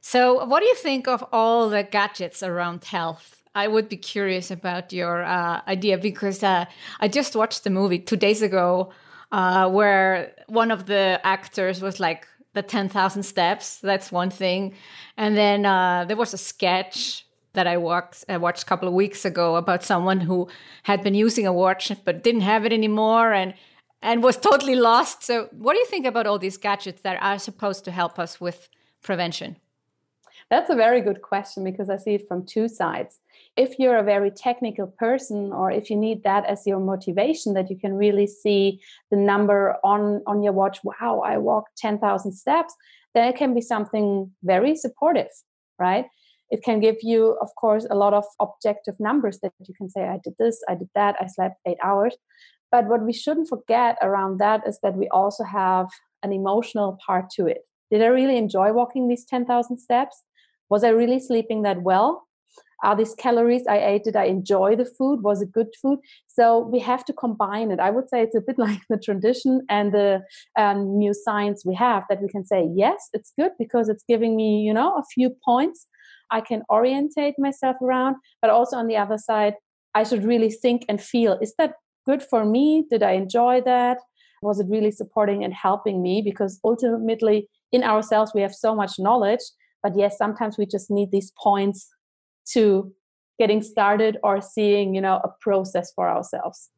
So, 0.00 0.44
what 0.44 0.60
do 0.60 0.66
you 0.66 0.76
think 0.76 1.08
of 1.08 1.24
all 1.32 1.68
the 1.68 1.82
gadgets 1.82 2.44
around 2.44 2.84
health? 2.84 3.42
I 3.56 3.66
would 3.66 3.88
be 3.88 3.96
curious 3.96 4.52
about 4.52 4.92
your 4.92 5.24
uh, 5.24 5.62
idea 5.66 5.98
because 5.98 6.44
uh, 6.44 6.66
I 7.00 7.08
just 7.08 7.34
watched 7.34 7.64
the 7.64 7.70
movie 7.70 7.98
two 7.98 8.20
days 8.26 8.40
ago 8.40 8.92
uh, 9.32 9.68
where 9.68 10.32
one 10.46 10.70
of 10.70 10.86
the 10.86 11.20
actors 11.24 11.82
was 11.82 11.98
like 11.98 12.28
the 12.54 12.62
10,000 12.62 13.24
steps. 13.24 13.78
That's 13.80 14.12
one 14.12 14.30
thing. 14.30 14.74
And 15.16 15.36
then 15.36 15.66
uh, 15.66 16.04
there 16.06 16.16
was 16.16 16.32
a 16.32 16.38
sketch 16.38 17.26
that 17.54 17.66
I 17.66 17.76
watched, 17.76 18.24
I 18.28 18.36
watched 18.36 18.62
a 18.62 18.66
couple 18.66 18.88
of 18.88 18.94
weeks 18.94 19.24
ago 19.24 19.56
about 19.56 19.82
someone 19.84 20.20
who 20.20 20.48
had 20.84 21.02
been 21.02 21.14
using 21.14 21.46
a 21.46 21.52
watch 21.52 21.92
but 22.04 22.22
didn't 22.22 22.40
have 22.42 22.64
it 22.64 22.72
anymore 22.72 23.32
and 23.32 23.54
and 24.04 24.22
was 24.22 24.36
totally 24.36 24.74
lost. 24.74 25.22
So, 25.22 25.48
what 25.52 25.74
do 25.74 25.78
you 25.78 25.86
think 25.86 26.06
about 26.06 26.26
all 26.26 26.38
these 26.38 26.56
gadgets 26.56 27.02
that 27.02 27.22
are 27.22 27.38
supposed 27.38 27.84
to 27.84 27.90
help 27.90 28.18
us 28.18 28.40
with 28.40 28.68
prevention? 29.02 29.56
That's 30.50 30.70
a 30.70 30.74
very 30.74 31.00
good 31.00 31.22
question 31.22 31.62
because 31.64 31.88
I 31.88 31.96
see 31.96 32.14
it 32.14 32.28
from 32.28 32.44
two 32.44 32.68
sides 32.68 33.20
if 33.56 33.78
you're 33.78 33.98
a 33.98 34.02
very 34.02 34.30
technical 34.30 34.86
person 34.86 35.52
or 35.52 35.70
if 35.70 35.90
you 35.90 35.96
need 35.96 36.22
that 36.24 36.44
as 36.46 36.66
your 36.66 36.80
motivation 36.80 37.54
that 37.54 37.68
you 37.70 37.76
can 37.76 37.94
really 37.94 38.26
see 38.26 38.80
the 39.10 39.16
number 39.16 39.76
on 39.84 40.22
on 40.26 40.42
your 40.42 40.52
watch 40.52 40.78
wow 40.84 41.20
i 41.24 41.36
walked 41.36 41.76
10,000 41.76 42.32
steps 42.32 42.74
then 43.14 43.28
it 43.28 43.36
can 43.36 43.54
be 43.54 43.60
something 43.60 44.30
very 44.42 44.74
supportive 44.74 45.28
right 45.78 46.06
it 46.52 46.62
can 46.62 46.78
give 46.78 46.96
you 47.02 47.36
of 47.40 47.48
course 47.60 47.86
a 47.90 47.96
lot 47.96 48.14
of 48.14 48.24
objective 48.38 48.94
numbers 49.00 49.40
that 49.42 49.52
you 49.66 49.74
can 49.74 49.88
say 49.90 50.02
i 50.02 50.18
did 50.22 50.34
this 50.38 50.62
i 50.68 50.74
did 50.74 50.88
that 50.94 51.16
i 51.20 51.26
slept 51.26 51.56
8 51.66 51.76
hours 51.82 52.16
but 52.70 52.86
what 52.86 53.02
we 53.02 53.12
shouldn't 53.12 53.48
forget 53.48 53.96
around 54.02 54.38
that 54.38 54.66
is 54.66 54.78
that 54.82 54.96
we 54.96 55.08
also 55.08 55.44
have 55.44 55.86
an 56.22 56.32
emotional 56.32 56.98
part 57.04 57.30
to 57.30 57.46
it 57.46 57.62
did 57.90 58.02
i 58.02 58.06
really 58.06 58.36
enjoy 58.36 58.72
walking 58.72 59.08
these 59.08 59.24
10,000 59.24 59.78
steps 59.78 60.22
was 60.68 60.84
i 60.84 60.88
really 60.88 61.18
sleeping 61.18 61.62
that 61.62 61.82
well 61.82 62.26
are 62.84 62.96
these 62.96 63.14
calories 63.14 63.62
I 63.68 63.78
ate? 63.78 64.02
Did 64.04 64.16
I 64.16 64.24
enjoy 64.24 64.74
the 64.74 64.84
food? 64.84 65.22
Was 65.22 65.40
it 65.40 65.52
good 65.52 65.68
food? 65.80 66.00
So 66.26 66.58
we 66.58 66.80
have 66.80 67.04
to 67.04 67.12
combine 67.12 67.70
it. 67.70 67.78
I 67.78 67.90
would 67.90 68.08
say 68.08 68.22
it's 68.22 68.34
a 68.34 68.40
bit 68.40 68.58
like 68.66 68.80
the 68.90 68.98
tradition 68.98 69.64
and 69.70 69.92
the 69.92 70.22
um, 70.58 70.98
new 70.98 71.14
science 71.14 71.64
we 71.64 71.76
have 71.76 72.02
that 72.08 72.20
we 72.20 72.28
can 72.28 72.44
say, 72.44 72.68
yes, 72.74 73.08
it's 73.12 73.32
good 73.38 73.52
because 73.56 73.88
it's 73.88 74.02
giving 74.08 74.34
me, 74.34 74.62
you 74.62 74.74
know, 74.74 74.96
a 74.96 75.04
few 75.14 75.30
points 75.44 75.86
I 76.32 76.40
can 76.40 76.62
orientate 76.70 77.34
myself 77.38 77.76
around. 77.82 78.16
But 78.40 78.50
also 78.50 78.76
on 78.76 78.86
the 78.88 78.96
other 78.96 79.18
side, 79.18 79.54
I 79.94 80.04
should 80.04 80.24
really 80.24 80.50
think 80.50 80.84
and 80.88 81.00
feel, 81.00 81.38
is 81.40 81.54
that 81.58 81.74
good 82.06 82.22
for 82.22 82.44
me? 82.44 82.84
Did 82.90 83.02
I 83.02 83.12
enjoy 83.12 83.60
that? 83.64 83.98
Was 84.42 84.58
it 84.58 84.66
really 84.68 84.90
supporting 84.90 85.44
and 85.44 85.54
helping 85.54 86.02
me? 86.02 86.22
Because 86.24 86.58
ultimately, 86.64 87.48
in 87.70 87.84
ourselves, 87.84 88.32
we 88.34 88.40
have 88.40 88.54
so 88.54 88.74
much 88.74 88.92
knowledge. 88.98 89.40
But 89.82 89.92
yes, 89.96 90.18
sometimes 90.18 90.58
we 90.58 90.66
just 90.66 90.90
need 90.90 91.10
these 91.12 91.32
points 91.40 91.88
to 92.52 92.92
getting 93.38 93.62
started 93.62 94.18
or 94.22 94.40
seeing, 94.40 94.94
you 94.94 95.00
know, 95.00 95.20
a 95.22 95.30
process 95.40 95.92
for 95.94 96.08
ourselves. 96.08 96.70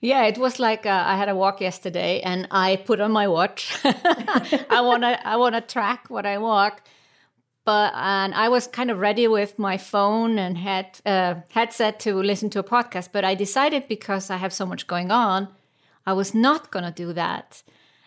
Yeah, 0.00 0.24
it 0.24 0.38
was 0.38 0.58
like 0.58 0.84
uh, 0.84 1.04
I 1.06 1.16
had 1.16 1.28
a 1.28 1.36
walk 1.36 1.60
yesterday, 1.60 2.20
and 2.20 2.48
I 2.50 2.76
put 2.76 3.00
on 3.00 3.12
my 3.12 3.28
watch. 3.28 3.72
I 3.84 4.80
wanna 4.80 5.18
I 5.24 5.36
wanna 5.36 5.60
track 5.60 6.06
what 6.08 6.26
I 6.26 6.38
walk, 6.38 6.82
but 7.64 7.92
and 7.94 8.34
I 8.34 8.48
was 8.48 8.66
kind 8.66 8.90
of 8.90 8.98
ready 8.98 9.28
with 9.28 9.58
my 9.58 9.78
phone 9.78 10.38
and 10.38 10.58
had 10.58 11.00
uh, 11.06 11.34
headset 11.50 12.00
to 12.00 12.14
listen 12.22 12.50
to 12.50 12.58
a 12.58 12.64
podcast. 12.64 13.10
But 13.12 13.24
I 13.24 13.34
decided 13.34 13.88
because 13.88 14.30
I 14.30 14.36
have 14.36 14.52
so 14.52 14.66
much 14.66 14.86
going 14.86 15.10
on, 15.10 15.48
I 16.06 16.12
was 16.12 16.34
not 16.34 16.70
gonna 16.70 16.90
do 16.90 17.12
that. 17.12 17.62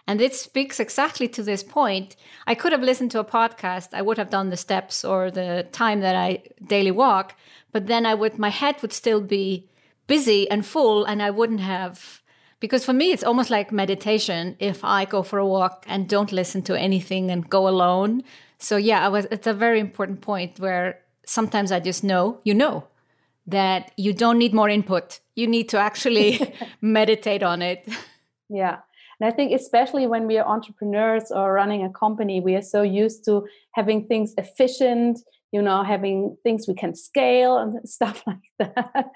And 0.08 0.22
it 0.22 0.36
speaks 0.36 0.80
exactly 0.80 1.28
to 1.30 1.42
this 1.42 1.64
point. 1.64 2.16
I 2.46 2.54
could 2.54 2.72
have 2.72 2.82
listened 2.82 3.12
to 3.12 3.20
a 3.20 3.26
podcast. 3.26 3.90
I 3.94 4.04
would 4.04 4.18
have 4.18 4.30
done 4.30 4.50
the 4.50 4.58
steps 4.58 5.04
or 5.04 5.32
the 5.32 5.68
time 5.72 6.02
that 6.02 6.16
I 6.16 6.44
daily 6.64 6.92
walk, 6.92 7.36
but 7.72 7.88
then 7.88 8.06
I 8.06 8.14
would 8.14 8.38
my 8.38 8.50
head 8.50 8.82
would 8.82 8.94
still 8.94 9.22
be 9.22 9.68
busy 10.08 10.50
and 10.52 10.66
full 10.66 11.06
and 11.06 11.22
I 11.22 11.32
wouldn't 11.32 11.62
have 11.62 12.22
because 12.60 12.86
for 12.86 12.94
me 12.94 13.12
it's 13.12 13.24
almost 13.24 13.50
like 13.50 13.72
meditation 13.72 14.56
if 14.60 14.84
I 14.84 15.06
go 15.06 15.24
for 15.24 15.40
a 15.40 15.48
walk 15.48 15.86
and 15.88 16.08
don't 16.08 16.32
listen 16.32 16.62
to 16.64 16.80
anything 16.80 17.32
and 17.32 17.50
go 17.50 17.68
alone. 17.68 18.24
So 18.66 18.78
yeah, 18.78 19.06
I 19.06 19.10
was 19.10 19.28
it's 19.30 19.46
a 19.46 19.54
very 19.54 19.80
important 19.80 20.22
point 20.22 20.60
where 20.60 21.00
sometimes 21.24 21.72
I 21.72 21.80
just 21.80 22.04
know, 22.04 22.40
you 22.44 22.56
know, 22.56 22.88
that 23.46 23.92
you 23.96 24.12
don't 24.12 24.40
need 24.40 24.56
more 24.56 24.70
input. 24.70 25.20
You 25.36 25.46
need 25.46 25.70
to 25.70 25.78
actually 25.78 26.52
meditate 26.82 27.44
on 27.44 27.62
it. 27.62 27.88
Yeah. 28.50 28.78
And 29.20 29.32
I 29.32 29.36
think, 29.36 29.52
especially 29.52 30.08
when 30.08 30.26
we 30.26 30.40
are 30.40 30.48
entrepreneurs 30.48 31.30
or 31.30 31.54
running 31.54 31.84
a 31.84 31.92
company, 31.92 32.42
we 32.42 32.56
are 32.56 32.64
so 32.64 32.82
used 32.82 33.24
to 33.26 33.46
having 33.74 34.08
things 34.08 34.34
efficient, 34.36 35.20
you 35.52 35.62
know, 35.62 35.84
having 35.84 36.36
things 36.42 36.68
we 36.68 36.74
can 36.74 36.96
scale 36.96 37.60
and 37.60 37.88
stuff 37.98 38.24
like 38.26 38.48
that. 38.58 39.12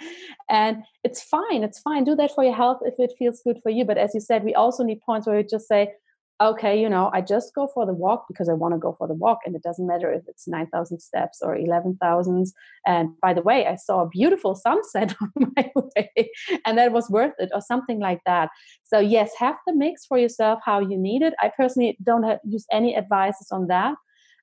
and 0.48 0.84
it's 1.04 1.24
fine. 1.24 1.64
It's 1.64 1.80
fine. 1.80 2.04
Do 2.04 2.16
that 2.18 2.36
for 2.36 2.44
your 2.44 2.56
health 2.56 2.82
if 2.86 2.94
it 3.00 3.14
feels 3.18 3.42
good 3.44 3.58
for 3.64 3.72
you. 3.72 3.84
But 3.84 3.98
as 3.98 4.14
you 4.14 4.22
said, 4.22 4.44
we 4.44 4.54
also 4.54 4.84
need 4.84 5.02
points 5.02 5.26
where 5.26 5.38
we 5.38 5.44
just 5.44 5.68
say, 5.68 5.94
okay, 6.42 6.80
you 6.80 6.88
know, 6.88 7.10
I 7.14 7.22
just 7.22 7.54
go 7.54 7.68
for 7.68 7.86
the 7.86 7.94
walk 7.94 8.26
because 8.28 8.48
I 8.48 8.54
want 8.54 8.74
to 8.74 8.80
go 8.80 8.96
for 8.98 9.08
the 9.08 9.14
walk. 9.14 9.40
And 9.46 9.56
it 9.56 9.64
doesn't 9.64 9.86
matter 9.86 10.12
if 10.12 10.24
it's 10.28 10.48
9,000 10.48 11.00
steps 11.00 11.40
or 11.42 11.56
11,000. 11.56 12.46
And 12.86 13.10
by 13.22 13.34
the 13.34 13.42
way, 13.42 13.68
I 13.68 13.76
saw 13.76 14.02
a 14.02 14.08
beautiful 14.08 14.56
sunset 14.56 15.16
on 15.22 15.54
my 15.56 15.72
way 15.76 16.30
and 16.66 16.78
that 16.78 16.94
was 16.94 17.10
worth 17.10 17.34
it 17.40 17.50
or 17.54 17.62
something 17.62 18.00
like 18.00 18.22
that. 18.26 18.50
So, 18.84 19.00
yes, 19.00 19.32
have 19.38 19.56
the 19.68 19.76
mix 19.76 20.06
for 20.06 20.18
yourself 20.18 20.60
how 20.64 20.80
you 20.80 20.98
need 20.98 21.22
it. 21.24 21.34
I 21.42 21.52
personally 21.56 21.98
don't 22.04 22.24
have, 22.24 22.40
use 22.46 22.66
any 22.72 22.96
advices 22.96 23.48
on 23.52 23.68
that, 23.68 23.96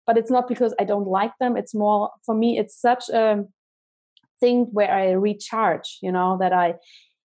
but 0.06 0.18
it's 0.18 0.30
not 0.30 0.48
because 0.48 0.74
I 0.78 0.84
don't 0.84 1.08
like 1.08 1.32
them. 1.40 1.56
It's 1.56 1.74
more, 1.74 2.10
for 2.26 2.34
me, 2.34 2.58
it's 2.58 2.78
such 2.78 3.08
a 3.08 3.44
thing 4.38 4.66
where 4.72 4.92
I 4.92 5.12
recharge, 5.12 5.98
you 6.02 6.12
know, 6.12 6.36
that 6.40 6.52
I 6.52 6.74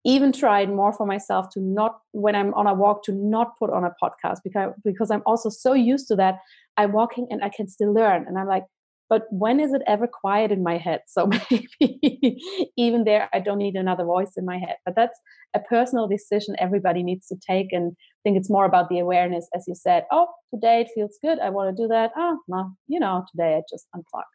even 0.05 0.33
tried 0.33 0.71
more 0.71 0.93
for 0.93 1.07
myself 1.07 1.47
to 1.53 1.61
not 1.61 1.99
when 2.13 2.35
i'm 2.35 2.55
on 2.55 2.67
a 2.67 2.75
walk 2.75 3.03
to 3.05 3.13
not 3.13 3.59
put 3.59 3.71
on 3.71 3.85
a 3.85 3.95
podcast 4.03 4.39
because 4.45 4.73
because 4.85 5.11
i'm 5.11 5.23
also 5.27 5.49
so 5.49 5.73
used 5.75 6.09
to 6.09 6.17
that. 6.17 6.39
I'm 6.77 6.93
walking 6.93 7.27
and 7.31 7.43
i 7.43 7.49
can 7.49 7.69
still 7.69 7.93
learn 7.93 8.25
and 8.27 8.39
i'm 8.39 8.47
like 8.47 8.65
but 9.11 9.23
when 9.31 9.59
is 9.59 9.73
it 9.73 9.81
ever 9.87 10.07
quiet 10.07 10.53
in 10.53 10.63
my 10.63 10.77
head? 10.77 11.01
So 11.09 11.27
maybe 11.27 12.39
even 12.77 13.05
there 13.05 13.29
i 13.33 13.41
don't 13.41 13.59
need 13.59 13.75
another 13.75 14.05
voice 14.05 14.33
in 14.37 14.45
my 14.45 14.59
head. 14.59 14.77
But 14.85 14.95
that's 14.95 15.19
a 15.55 15.61
personal 15.61 16.07
decision 16.07 16.55
everybody 16.59 17.03
needs 17.03 17.27
to 17.29 17.37
take 17.51 17.73
and 17.73 17.93
I 17.93 18.21
think 18.23 18.37
it's 18.37 18.51
more 18.51 18.67
about 18.67 18.89
the 18.91 18.99
awareness 18.99 19.49
as 19.57 19.65
you 19.67 19.75
said 19.75 20.05
oh 20.13 20.29
today 20.55 20.83
it 20.83 20.91
feels 20.95 21.19
good. 21.23 21.39
I 21.41 21.51
want 21.51 21.75
to 21.77 21.83
do 21.83 21.89
that. 21.89 22.13
Oh 22.17 22.39
no 22.49 22.73
you 22.87 23.01
know 23.01 23.25
today 23.33 23.57
i 23.57 23.63
just 23.71 23.87
unplug 23.97 24.29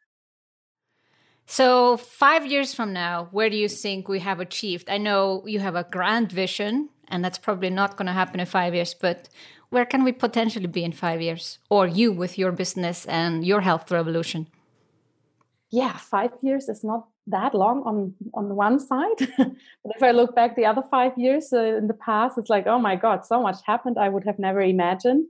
so, 1.46 1.98
five 1.98 2.46
years 2.46 2.74
from 2.74 2.94
now, 2.94 3.28
where 3.32 3.50
do 3.50 3.58
you 3.58 3.68
think 3.68 4.08
we 4.08 4.20
have 4.20 4.40
achieved? 4.40 4.90
I 4.90 4.98
know 4.98 5.44
you 5.46 5.60
have 5.60 5.76
a 5.76 5.84
grand 5.84 6.32
vision, 6.32 6.90
and 7.08 7.24
that's 7.24 7.38
probably 7.38 7.70
not 7.70 7.98
going 7.98 8.08
to 8.08 8.14
happen 8.14 8.40
in 8.40 8.46
five 8.46 8.74
years, 8.74 8.94
but 8.94 9.30
where 9.70 9.86
can 9.86 10.04
we 10.04 10.12
potentially 10.12 10.68
be 10.68 10.84
in 10.84 10.94
five 10.94 11.22
years? 11.22 11.60
Or 11.70 11.88
you 11.88 12.12
with 12.12 12.38
your 12.38 12.52
business 12.52 13.06
and 13.06 13.46
your 13.46 13.62
health 13.62 13.92
revolution? 13.92 14.48
Yeah, 15.70 15.98
five 15.98 16.32
years 16.42 16.70
is 16.70 16.84
not 16.84 17.08
that 17.28 17.54
long 17.54 17.84
on 17.84 18.14
on 18.34 18.56
one 18.56 18.80
side 18.80 19.16
but 19.38 19.96
if 19.96 20.04
i 20.04 20.12
look 20.12 20.36
back 20.36 20.56
the 20.56 20.66
other 20.66 20.84
five 20.92 21.14
years 21.18 21.54
uh, 21.54 21.78
in 21.78 21.88
the 21.88 21.94
past 21.94 22.38
it's 22.38 22.50
like 22.50 22.68
oh 22.68 22.80
my 22.80 22.96
god 22.98 23.26
so 23.26 23.42
much 23.42 23.56
happened 23.66 23.98
i 23.98 24.10
would 24.10 24.26
have 24.26 24.38
never 24.38 24.62
imagined 24.62 25.26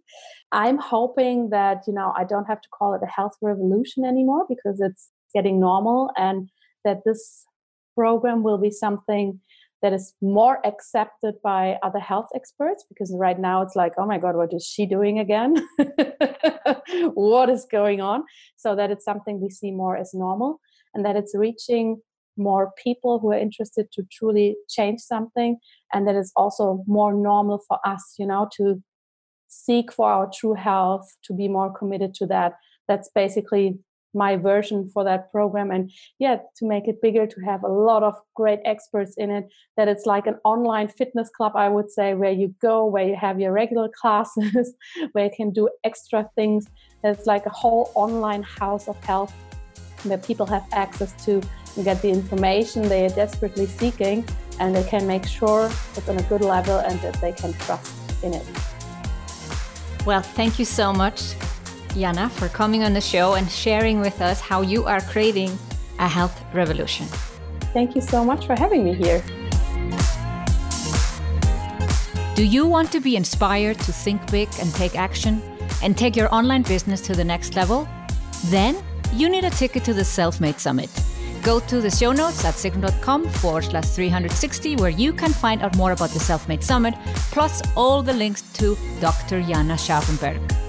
i'm 0.51 0.79
hoping 0.79 1.49
that 1.51 1.83
you 1.85 1.93
know 1.93 2.11
i 2.17 2.23
don't 2.23 2.45
have 2.45 2.59
to 2.59 2.69
call 2.69 2.95
it 2.95 3.01
a 3.03 3.05
health 3.05 3.37
revolution 3.43 4.03
anymore 4.05 4.43
because 4.49 4.81
it's 4.81 5.09
getting 5.33 5.59
normal 5.59 6.11
and 6.17 6.49
that 6.85 7.01
this 7.05 7.45
program 7.95 8.43
will 8.43 8.57
be 8.57 8.71
something 8.71 9.39
that 9.81 9.93
is 9.93 10.13
more 10.21 10.65
accepted 10.65 11.35
by 11.43 11.77
other 11.83 11.99
health 11.99 12.29
experts 12.33 12.85
because 12.87 13.13
right 13.17 13.37
now 13.37 13.61
it's 13.61 13.75
like 13.75 13.93
oh 13.97 14.05
my 14.05 14.17
god 14.17 14.35
what 14.35 14.53
is 14.53 14.65
she 14.65 14.85
doing 14.85 15.19
again? 15.19 15.55
What 17.15 17.49
is 17.49 17.65
going 17.69 18.01
on? 18.01 18.23
So 18.55 18.75
that 18.75 18.91
it's 18.91 19.03
something 19.03 19.41
we 19.41 19.49
see 19.49 19.71
more 19.71 19.97
as 19.97 20.11
normal 20.13 20.59
and 20.93 21.03
that 21.05 21.15
it's 21.15 21.35
reaching 21.35 21.97
more 22.37 22.71
people 22.81 23.19
who 23.19 23.31
are 23.31 23.37
interested 23.37 23.91
to 23.93 24.03
truly 24.11 24.55
change 24.69 25.01
something 25.01 25.57
and 25.91 26.07
that 26.07 26.15
it's 26.15 26.31
also 26.35 26.83
more 26.87 27.13
normal 27.13 27.61
for 27.67 27.77
us 27.85 28.15
you 28.17 28.25
know 28.25 28.47
to 28.57 28.81
seek 29.53 29.93
for 29.93 30.09
our 30.09 30.29
true 30.33 30.55
health 30.55 31.07
to 31.25 31.33
be 31.33 31.47
more 31.47 31.71
committed 31.77 32.13
to 32.15 32.25
that. 32.27 32.53
That's 32.87 33.09
basically 33.13 33.77
my 34.13 34.35
version 34.35 34.89
for 34.93 35.03
that 35.03 35.31
program. 35.31 35.71
And 35.71 35.91
yeah 36.19 36.37
to 36.57 36.65
make 36.65 36.87
it 36.87 37.01
bigger 37.01 37.25
to 37.25 37.41
have 37.41 37.63
a 37.63 37.67
lot 37.67 38.03
of 38.03 38.15
great 38.35 38.59
experts 38.65 39.15
in 39.17 39.29
it 39.29 39.45
that 39.77 39.87
it's 39.87 40.05
like 40.05 40.27
an 40.27 40.37
online 40.43 40.87
fitness 40.87 41.29
club 41.35 41.53
i 41.55 41.67
would 41.67 41.89
say 41.89 42.13
where 42.13 42.31
you 42.31 42.53
go 42.61 42.85
where 42.85 43.07
you 43.07 43.15
have 43.15 43.39
your 43.39 43.51
regular 43.51 43.89
classes 44.01 44.75
where 45.11 45.25
you 45.25 45.31
can 45.35 45.51
do 45.51 45.69
extra 45.83 46.29
things. 46.35 46.67
It's 47.03 47.25
like 47.25 47.45
a 47.45 47.49
whole 47.49 47.91
online 47.95 48.43
house 48.43 48.87
of 48.87 49.01
health 49.03 49.33
where 50.03 50.17
people 50.17 50.45
have 50.45 50.65
access 50.71 51.13
to 51.25 51.41
and 51.75 51.85
get 51.85 52.01
the 52.01 52.09
information 52.09 52.87
they 52.87 53.05
are 53.05 53.09
desperately 53.09 53.65
seeking 53.65 54.25
and 54.59 54.75
they 54.75 54.83
can 54.83 55.07
make 55.07 55.25
sure 55.25 55.65
it's 55.95 56.07
on 56.07 56.17
a 56.17 56.23
good 56.23 56.41
level 56.41 56.77
and 56.79 56.99
that 57.01 57.19
they 57.21 57.31
can 57.31 57.53
trust 57.53 57.91
in 58.23 58.33
it. 58.33 58.45
Well 60.05 60.21
thank 60.21 60.59
you 60.59 60.65
so 60.65 60.93
much 60.93 61.35
Janna, 61.93 62.29
for 62.29 62.47
coming 62.49 62.83
on 62.83 62.93
the 62.93 63.01
show 63.01 63.35
and 63.35 63.49
sharing 63.49 63.99
with 63.99 64.21
us 64.21 64.39
how 64.39 64.61
you 64.61 64.85
are 64.85 65.01
creating 65.01 65.57
a 65.99 66.07
health 66.07 66.43
revolution. 66.53 67.07
Thank 67.73 67.95
you 67.95 68.01
so 68.01 68.23
much 68.23 68.45
for 68.45 68.55
having 68.55 68.83
me 68.83 68.93
here. 68.93 69.23
Do 72.35 72.45
you 72.45 72.65
want 72.65 72.91
to 72.91 72.99
be 72.99 73.15
inspired 73.15 73.79
to 73.81 73.91
think 73.91 74.31
big 74.31 74.49
and 74.59 74.73
take 74.73 74.95
action 74.97 75.41
and 75.83 75.97
take 75.97 76.15
your 76.15 76.33
online 76.33 76.63
business 76.63 76.99
to 77.01 77.13
the 77.13 77.23
next 77.23 77.55
level? 77.55 77.87
Then 78.45 78.75
you 79.13 79.29
need 79.29 79.43
a 79.43 79.51
ticket 79.51 79.83
to 79.85 79.93
the 79.93 80.03
Self 80.03 80.41
Made 80.41 80.59
Summit. 80.59 80.89
Go 81.43 81.59
to 81.59 81.81
the 81.81 81.91
show 81.91 82.11
notes 82.11 82.43
at 82.45 82.55
sigrun.com 82.55 83.29
forward 83.29 83.65
slash 83.65 83.89
360 83.89 84.77
where 84.77 84.89
you 84.89 85.13
can 85.13 85.31
find 85.31 85.61
out 85.61 85.75
more 85.75 85.91
about 85.91 86.09
the 86.09 86.19
Self 86.19 86.47
Made 86.47 86.63
Summit, 86.63 86.95
plus 87.31 87.61
all 87.75 88.01
the 88.01 88.13
links 88.13 88.41
to 88.53 88.77
Dr. 88.99 89.41
Janna 89.41 89.77
Scharfenberg. 89.77 90.62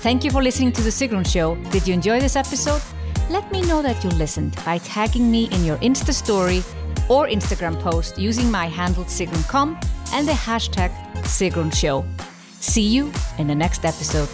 Thank 0.00 0.22
you 0.22 0.30
for 0.30 0.42
listening 0.42 0.70
to 0.72 0.82
The 0.82 0.90
Sigrun 0.90 1.26
Show. 1.26 1.56
Did 1.70 1.88
you 1.88 1.92
enjoy 1.92 2.20
this 2.20 2.36
episode? 2.36 2.80
Let 3.30 3.50
me 3.50 3.62
know 3.62 3.82
that 3.82 4.02
you 4.04 4.10
listened 4.10 4.54
by 4.64 4.78
tagging 4.78 5.28
me 5.28 5.48
in 5.50 5.64
your 5.64 5.76
Insta 5.78 6.12
story 6.14 6.62
or 7.08 7.26
Instagram 7.26 7.80
post 7.80 8.16
using 8.16 8.48
my 8.48 8.66
handle 8.66 9.04
Sigrun.com 9.04 9.78
and 10.12 10.28
the 10.28 10.32
hashtag 10.32 10.90
Sigrun 11.24 11.74
Show. 11.74 12.04
See 12.60 12.86
you 12.86 13.12
in 13.38 13.48
the 13.48 13.56
next 13.56 13.84
episode. 13.84 14.28